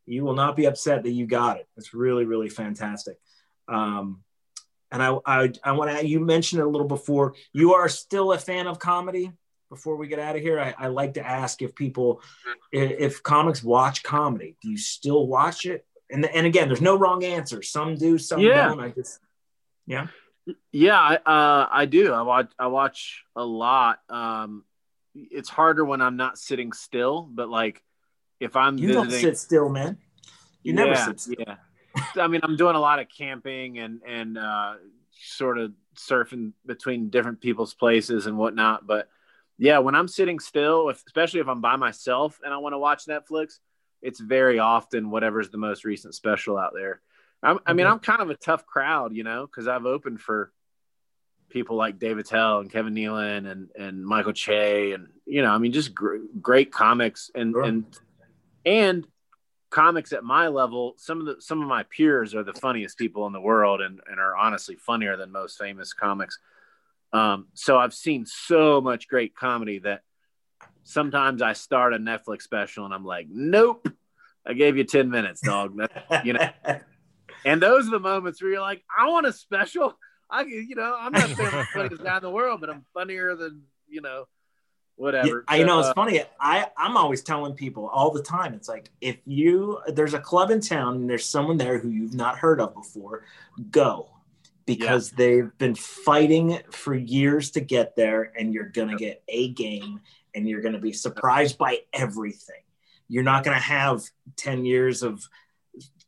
[0.05, 1.67] you will not be upset that you got it.
[1.77, 3.19] It's really really fantastic.
[3.67, 4.23] Um,
[4.93, 8.33] and I, I, I want to, you mentioned it a little before, you are still
[8.33, 9.33] a fan of comedy
[9.71, 10.61] before we get out of here.
[10.61, 12.21] I, I like to ask if people,
[12.71, 15.87] if, comics watch comedy, do you still watch it?
[16.11, 17.63] And, and again, there's no wrong answer.
[17.63, 18.69] Some do, some Yeah.
[18.69, 18.81] don't.
[18.81, 19.19] I just,
[19.87, 20.09] yeah.
[20.73, 22.13] Yeah, I, uh, I do.
[22.13, 22.51] I watch.
[22.59, 24.01] I watch a lot.
[24.09, 24.65] Um,
[25.15, 27.83] it's harder when I'm not sitting still, but like
[28.41, 29.99] if I'm You visiting, don't sit still, man.
[30.65, 31.35] You never Yeah, sit still.
[31.39, 31.55] Yeah.
[32.17, 34.75] I mean, I'm doing a lot of camping and and uh,
[35.13, 38.87] sort of surfing between different people's places and whatnot.
[38.87, 39.09] But
[39.59, 42.79] yeah, when I'm sitting still, if, especially if I'm by myself and I want to
[42.79, 43.59] watch Netflix,
[44.01, 47.01] it's very often whatever's the most recent special out there.
[47.43, 47.87] I'm, I mean.
[47.87, 50.53] I'm kind of a tough crowd, you know, because I've opened for
[51.51, 55.59] people like Dave Attell and Kevin Nealon and and Michael Che and you know, I
[55.59, 57.63] mean, just gr- great comics and Sure.
[57.63, 57.85] and
[58.65, 59.07] and
[59.73, 60.95] comics at my level.
[60.99, 64.01] Some of the some of my peers are the funniest people in the world and
[64.09, 66.39] and are honestly funnier than most famous comics.
[67.13, 70.03] Um, so I've seen so much great comedy that
[70.85, 73.87] sometimes I start a Netflix special and I'm like, nope.
[74.45, 75.77] I gave you 10 minutes, dog.
[75.77, 76.49] That, you know,
[77.45, 79.97] and those are the moments where you're like, I want a special.
[80.29, 82.85] I, you know, I'm not saying I'm the funniest guy in the world, but I'm
[82.95, 84.27] funnier than, you know,
[84.97, 85.45] whatever.
[85.49, 86.23] Yeah, I know it's uh, funny.
[86.41, 88.55] I I'm always telling people all the time.
[88.55, 92.15] It's like if you there's a club in town and there's someone there who you've
[92.15, 93.25] not heard of before,
[93.71, 94.09] go
[94.65, 100.01] because they've been fighting for years to get there, and you're gonna get a game,
[100.35, 102.63] and you're gonna be surprised by everything.
[103.09, 104.03] You're not gonna have
[104.37, 105.29] ten years of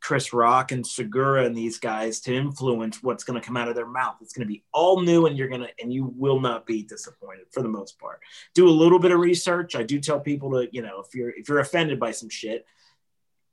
[0.05, 3.75] Chris Rock and Segura and these guys to influence what's going to come out of
[3.75, 4.17] their mouth.
[4.21, 7.47] It's going to be all new, and you're gonna and you will not be disappointed
[7.51, 8.21] for the most part
[8.55, 9.75] do a little bit of research.
[9.75, 12.67] I do tell people to, you know, if you're if you're offended by some shit,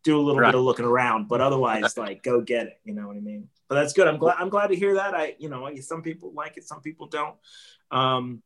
[0.04, 0.50] do a little Right.
[0.50, 1.28] bit of looking around.
[1.28, 2.80] But otherwise, like, go get it.
[2.84, 3.48] You know what I mean?
[3.68, 4.08] But that's good.
[4.08, 4.36] I'm glad.
[4.38, 5.16] I'm glad to hear that.
[5.16, 7.36] I, you know, some people like it, some people don't.
[7.92, 8.44] Um,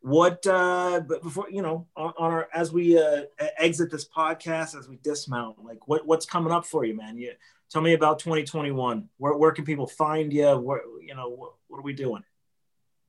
[0.00, 0.46] what?
[0.46, 3.22] Uh, but before you know, on, on our as we uh,
[3.58, 7.18] exit this podcast, as we dismount, like, what what's coming up for you, man?
[7.18, 7.32] You
[7.70, 9.08] tell me about 2021.
[9.18, 10.56] Where where can people find you?
[10.58, 12.22] Where you know what, what are we doing?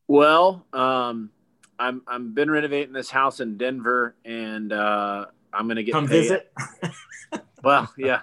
[0.08, 1.32] Well, um,
[1.80, 6.22] I'm I'm been renovating this house in Denver, and uh, I'm gonna get Come paid.
[6.22, 6.54] visit.
[7.64, 8.22] Well, yeah.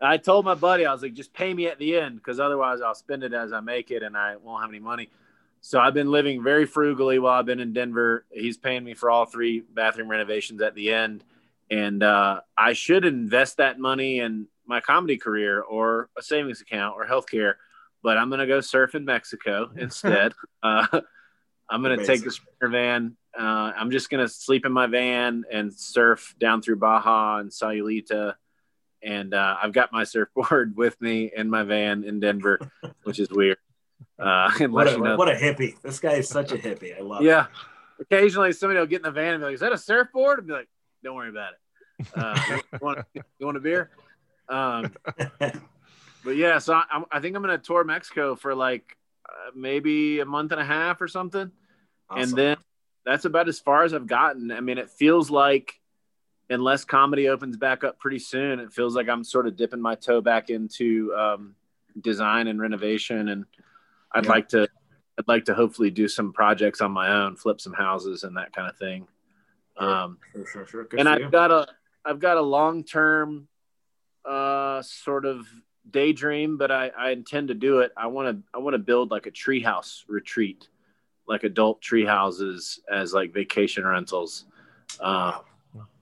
[0.00, 2.80] I told my buddy, I was like, just pay me at the end because otherwise
[2.80, 5.08] I'll spend it as I make it and I won't have any money.
[5.62, 8.26] So I've been living very frugally while I've been in Denver.
[8.30, 11.24] He's paying me for all three bathroom renovations at the end.
[11.70, 16.96] And uh, I should invest that money in my comedy career or a savings account
[16.96, 17.54] or healthcare,
[18.02, 20.34] but I'm going to go surf in Mexico instead.
[20.62, 21.00] uh,
[21.70, 23.16] I'm going to take the sprinter van.
[23.38, 27.50] Uh, I'm just going to sleep in my van and surf down through Baja and
[27.50, 28.34] Sayulita
[29.02, 32.58] and uh, I've got my surfboard with me in my van in Denver,
[33.02, 33.58] which is weird.
[34.18, 35.80] Uh, What a, you know, what a hippie.
[35.82, 36.96] This guy is such a hippie.
[36.96, 37.26] I love it.
[37.26, 37.46] yeah.
[38.00, 40.48] Occasionally, somebody will get in the van and be like, "Is that a surfboard?" And
[40.48, 40.68] be like,
[41.04, 42.06] "Don't worry about it.
[42.16, 42.38] Uh,
[42.72, 43.90] you, want, you want a beer?"
[44.48, 44.92] Um,
[45.38, 48.96] but yeah, so I, I'm- think I'm going to tour Mexico for like
[49.28, 51.50] uh, maybe a month and a half or something,
[52.10, 52.56] and then
[53.04, 54.50] that's about as far as I've gotten.
[54.50, 55.78] I mean, it feels like
[56.50, 59.94] unless comedy opens back up pretty soon, it feels like I'm sort of dipping my
[59.94, 61.54] toe back into um,
[62.00, 63.44] design and renovation, and
[64.14, 64.30] I'd Yeah.
[64.30, 64.68] like to,
[65.18, 68.52] I'd like to hopefully do some projects on my own, flip some houses and that
[68.52, 69.06] kind of thing.
[69.76, 70.88] Um, Sure, sure, sure.
[70.98, 71.30] And I've you.
[71.30, 71.66] got a,
[72.04, 73.48] I've got a long term,
[74.24, 75.46] uh, sort of
[75.90, 77.92] daydream, but I, I intend to do it.
[77.96, 80.68] I want to, I want to build like a treehouse retreat,
[81.26, 84.46] like adult tree houses as like vacation rentals.
[85.00, 85.38] Uh,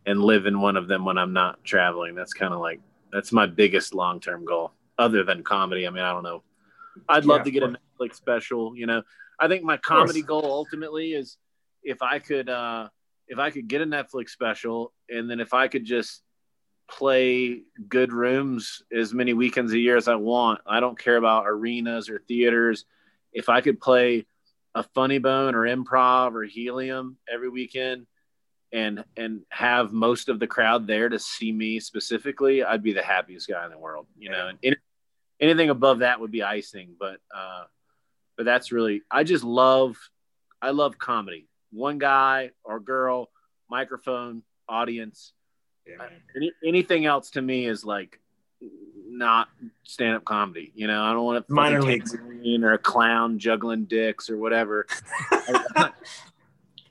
[0.06, 2.14] and live in one of them when I'm not traveling.
[2.14, 2.80] That's kind of like
[3.12, 5.86] that's my biggest long term goal, other than comedy.
[5.86, 6.42] I mean, I don't know.
[7.09, 8.76] I'd love Yeah, to get a Netflix special.
[8.76, 9.03] You know,
[9.38, 11.36] I think my comedy goal ultimately is
[11.82, 12.88] if I could uh,
[13.28, 16.22] if I could get a Netflix special, and then if I could just
[16.91, 20.61] play good rooms as many weekends a year as I want.
[20.66, 22.84] I don't care about arenas or theaters.
[23.32, 24.26] If I could play
[24.74, 28.07] a funny bone or improv or helium every weekend
[28.72, 33.03] and and have most of the crowd there to see me specifically, I'd be the
[33.03, 34.07] happiest guy in the world.
[34.18, 34.76] You know, and
[35.41, 36.95] anything above that would be icing.
[36.99, 37.64] But uh,
[38.36, 39.97] but that's really I just love
[40.62, 41.49] I love comedy.
[41.72, 43.30] One guy or girl,
[43.70, 45.32] microphone, audience.
[45.86, 46.09] Yeah, man.
[46.36, 48.20] Any, anything else to me is like
[49.09, 49.49] not
[49.84, 50.72] stand up comedy.
[50.74, 52.14] You know, I don't want to Minor leagues.
[52.14, 54.86] or a clown juggling dicks or whatever.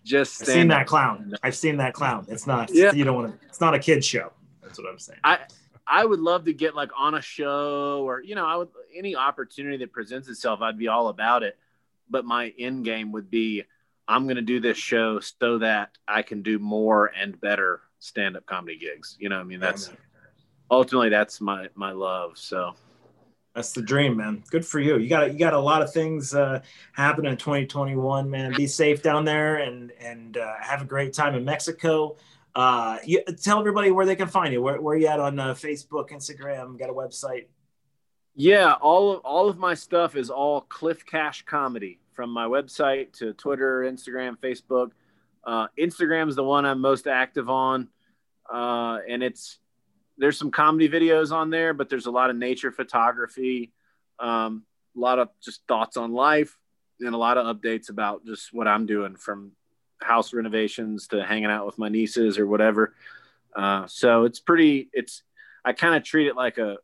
[0.04, 1.34] Just I've seen that clown.
[1.44, 2.26] I've seen that clown.
[2.30, 2.74] It's not.
[2.74, 2.94] Yeah.
[2.94, 3.48] You don't want to.
[3.48, 4.32] It's not a kid show.
[4.62, 5.20] That's what I'm saying.
[5.24, 5.40] I
[5.90, 9.16] I would love to get like on a show or you know I would any
[9.16, 11.58] opportunity that presents itself I'd be all about it.
[12.10, 13.64] But my end game would be
[14.08, 18.38] I'm going to do this show so that I can do more and better stand
[18.38, 19.18] up comedy gigs.
[19.20, 19.92] You know, I mean that's
[20.70, 22.38] ultimately that's my my love.
[22.38, 22.76] So
[23.56, 24.44] That's the dream, man.
[24.52, 24.98] Good for you.
[24.98, 26.62] You got you got a lot of things uh,
[26.94, 28.54] happening in 2021, man.
[28.54, 32.16] Be safe down there and and uh, have a great time in Mexico.
[32.56, 34.62] Uh, you, tell everybody where they can find you.
[34.62, 36.78] Where, where you at on uh, Facebook, Instagram?
[36.80, 37.46] Got a website?
[38.36, 43.12] Yeah, all of all of my stuff is all Cliff Cash comedy from my website
[43.14, 44.92] to Twitter, Instagram, Facebook.
[45.44, 47.90] Uh, Instagram is the one I'm most active on,
[48.52, 49.60] uh, and it's
[50.18, 53.72] there's some comedy videos on there, but there's a lot of nature photography,
[54.20, 54.64] um,
[54.96, 56.58] a lot of just thoughts on life,
[57.00, 59.54] and a lot of updates about just what I'm doing from
[60.02, 62.94] house renovations to hanging out with my nieces or whatever.
[63.56, 64.90] Uh, so it's pretty.
[64.94, 65.24] It's
[65.64, 66.78] I kind of treat it like a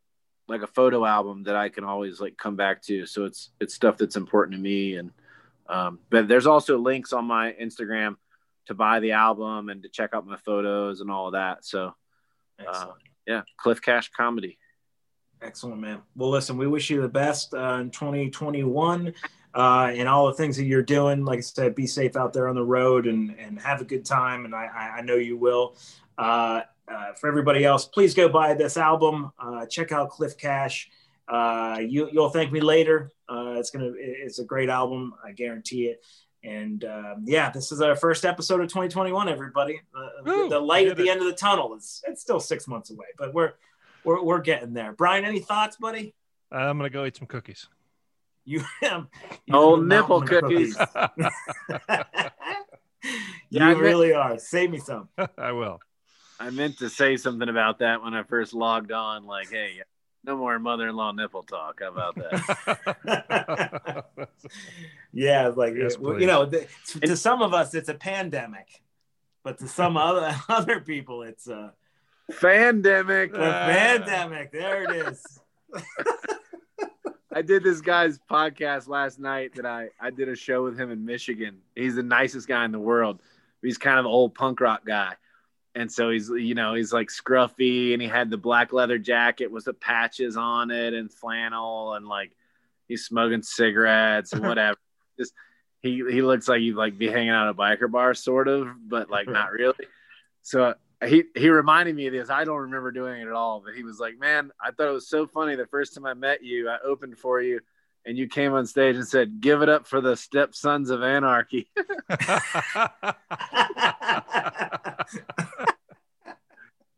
[0.47, 3.05] like a photo album that I can always like come back to.
[3.05, 4.95] So it's it's stuff that's important to me.
[4.95, 5.11] And
[5.67, 8.17] um, but there's also links on my Instagram
[8.67, 11.65] to buy the album and to check out my photos and all of that.
[11.65, 11.95] So
[12.65, 12.87] uh,
[13.27, 14.57] yeah, Cliff Cash comedy.
[15.41, 16.01] Excellent, man.
[16.15, 19.13] Well, listen, we wish you the best uh, in 2021
[19.55, 21.23] uh, and all the things that you're doing.
[21.23, 24.05] Like I said, be safe out there on the road and, and have a good
[24.05, 24.45] time.
[24.45, 25.77] And I, I know you will.
[26.17, 29.31] Uh, uh, for everybody else, please go buy this album.
[29.39, 30.89] Uh, check out Cliff Cash.
[31.27, 33.11] Uh, you, you'll thank me later.
[33.27, 35.13] Uh, it's gonna, it's a great album.
[35.23, 36.05] I guarantee it.
[36.43, 39.29] And um, yeah, this is our first episode of 2021.
[39.29, 41.09] Everybody, uh, the light at the it.
[41.09, 41.73] end of the tunnel.
[41.73, 43.53] It's it's still six months away, but we're
[44.03, 44.93] we're we're getting there.
[44.93, 46.13] Brian, any thoughts, buddy?
[46.51, 47.67] I'm gonna go eat some cookies.
[48.45, 49.07] You have
[49.51, 50.75] oh nipple cookies.
[50.93, 51.31] cookies.
[53.49, 54.37] you yeah, really are.
[54.37, 55.09] Save me some.
[55.37, 55.79] I will.
[56.39, 59.25] I meant to say something about that when I first logged on.
[59.25, 59.81] Like, hey,
[60.23, 61.79] no more mother-in-law nipple talk.
[61.81, 64.05] How about that?
[65.13, 66.67] yeah, like yes, you know, the,
[67.01, 68.83] to some of us it's a pandemic,
[69.43, 71.73] but to some other other people it's a
[72.39, 73.33] pandemic.
[73.33, 74.51] A pandemic.
[74.51, 75.39] There it is.
[77.35, 80.89] I did this guy's podcast last night that I I did a show with him
[80.89, 81.57] in Michigan.
[81.75, 83.21] He's the nicest guy in the world.
[83.61, 85.15] He's kind of an old punk rock guy
[85.75, 89.51] and so he's you know he's like scruffy and he had the black leather jacket
[89.51, 92.31] with the patches on it and flannel and like
[92.87, 94.77] he's smoking cigarettes and whatever
[95.19, 95.33] just
[95.81, 98.67] he he looks like he'd like be hanging out at a biker bar sort of
[98.87, 99.85] but like not really
[100.41, 100.73] so
[101.03, 103.83] he he reminded me of this i don't remember doing it at all but he
[103.83, 106.69] was like man i thought it was so funny the first time i met you
[106.69, 107.59] i opened for you
[108.05, 111.67] and you came on stage and said, "Give it up for the stepsons of anarchy."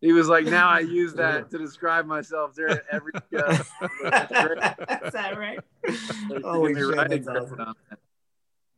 [0.01, 3.63] he was like, "Now I use that to describe myself during every show." Is
[5.13, 5.59] that right?
[6.43, 7.73] Holy shit, that's awesome.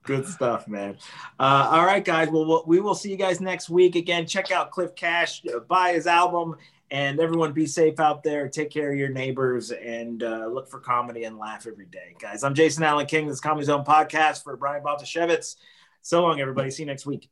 [0.03, 0.97] Good stuff, man.
[1.39, 2.29] Uh, all right, guys.
[2.29, 3.95] Well, we will see you guys next week.
[3.95, 6.55] Again, check out Cliff Cash, buy his album,
[6.89, 8.47] and everyone be safe out there.
[8.47, 12.43] Take care of your neighbors and uh, look for comedy and laugh every day, guys.
[12.43, 13.27] I'm Jason Allen King.
[13.27, 15.57] This is Comedy Zone podcast for Brian Baltashevitz.
[16.01, 16.71] So long, everybody.
[16.71, 17.29] See you next week.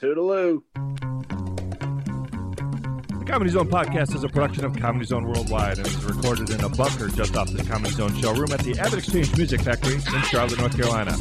[0.00, 0.62] Toodaloo.
[3.18, 6.60] The Comedy Zone podcast is a production of Comedy Zone Worldwide and is recorded in
[6.62, 10.58] a bunker just off the Comedy Zone showroom at the AvidXchange Music Factory in Charlotte,
[10.58, 11.16] North Carolina.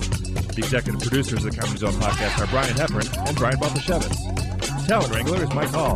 [0.60, 4.88] The executive producers of the Comedy Zone podcast are Brian Heffron and Brian Baltashevitz.
[4.88, 5.95] Talent Wrangler is Mike Hall.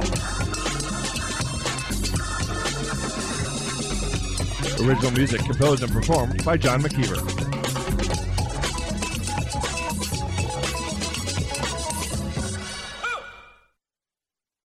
[4.88, 7.53] Original music composed and performed by John McKeever.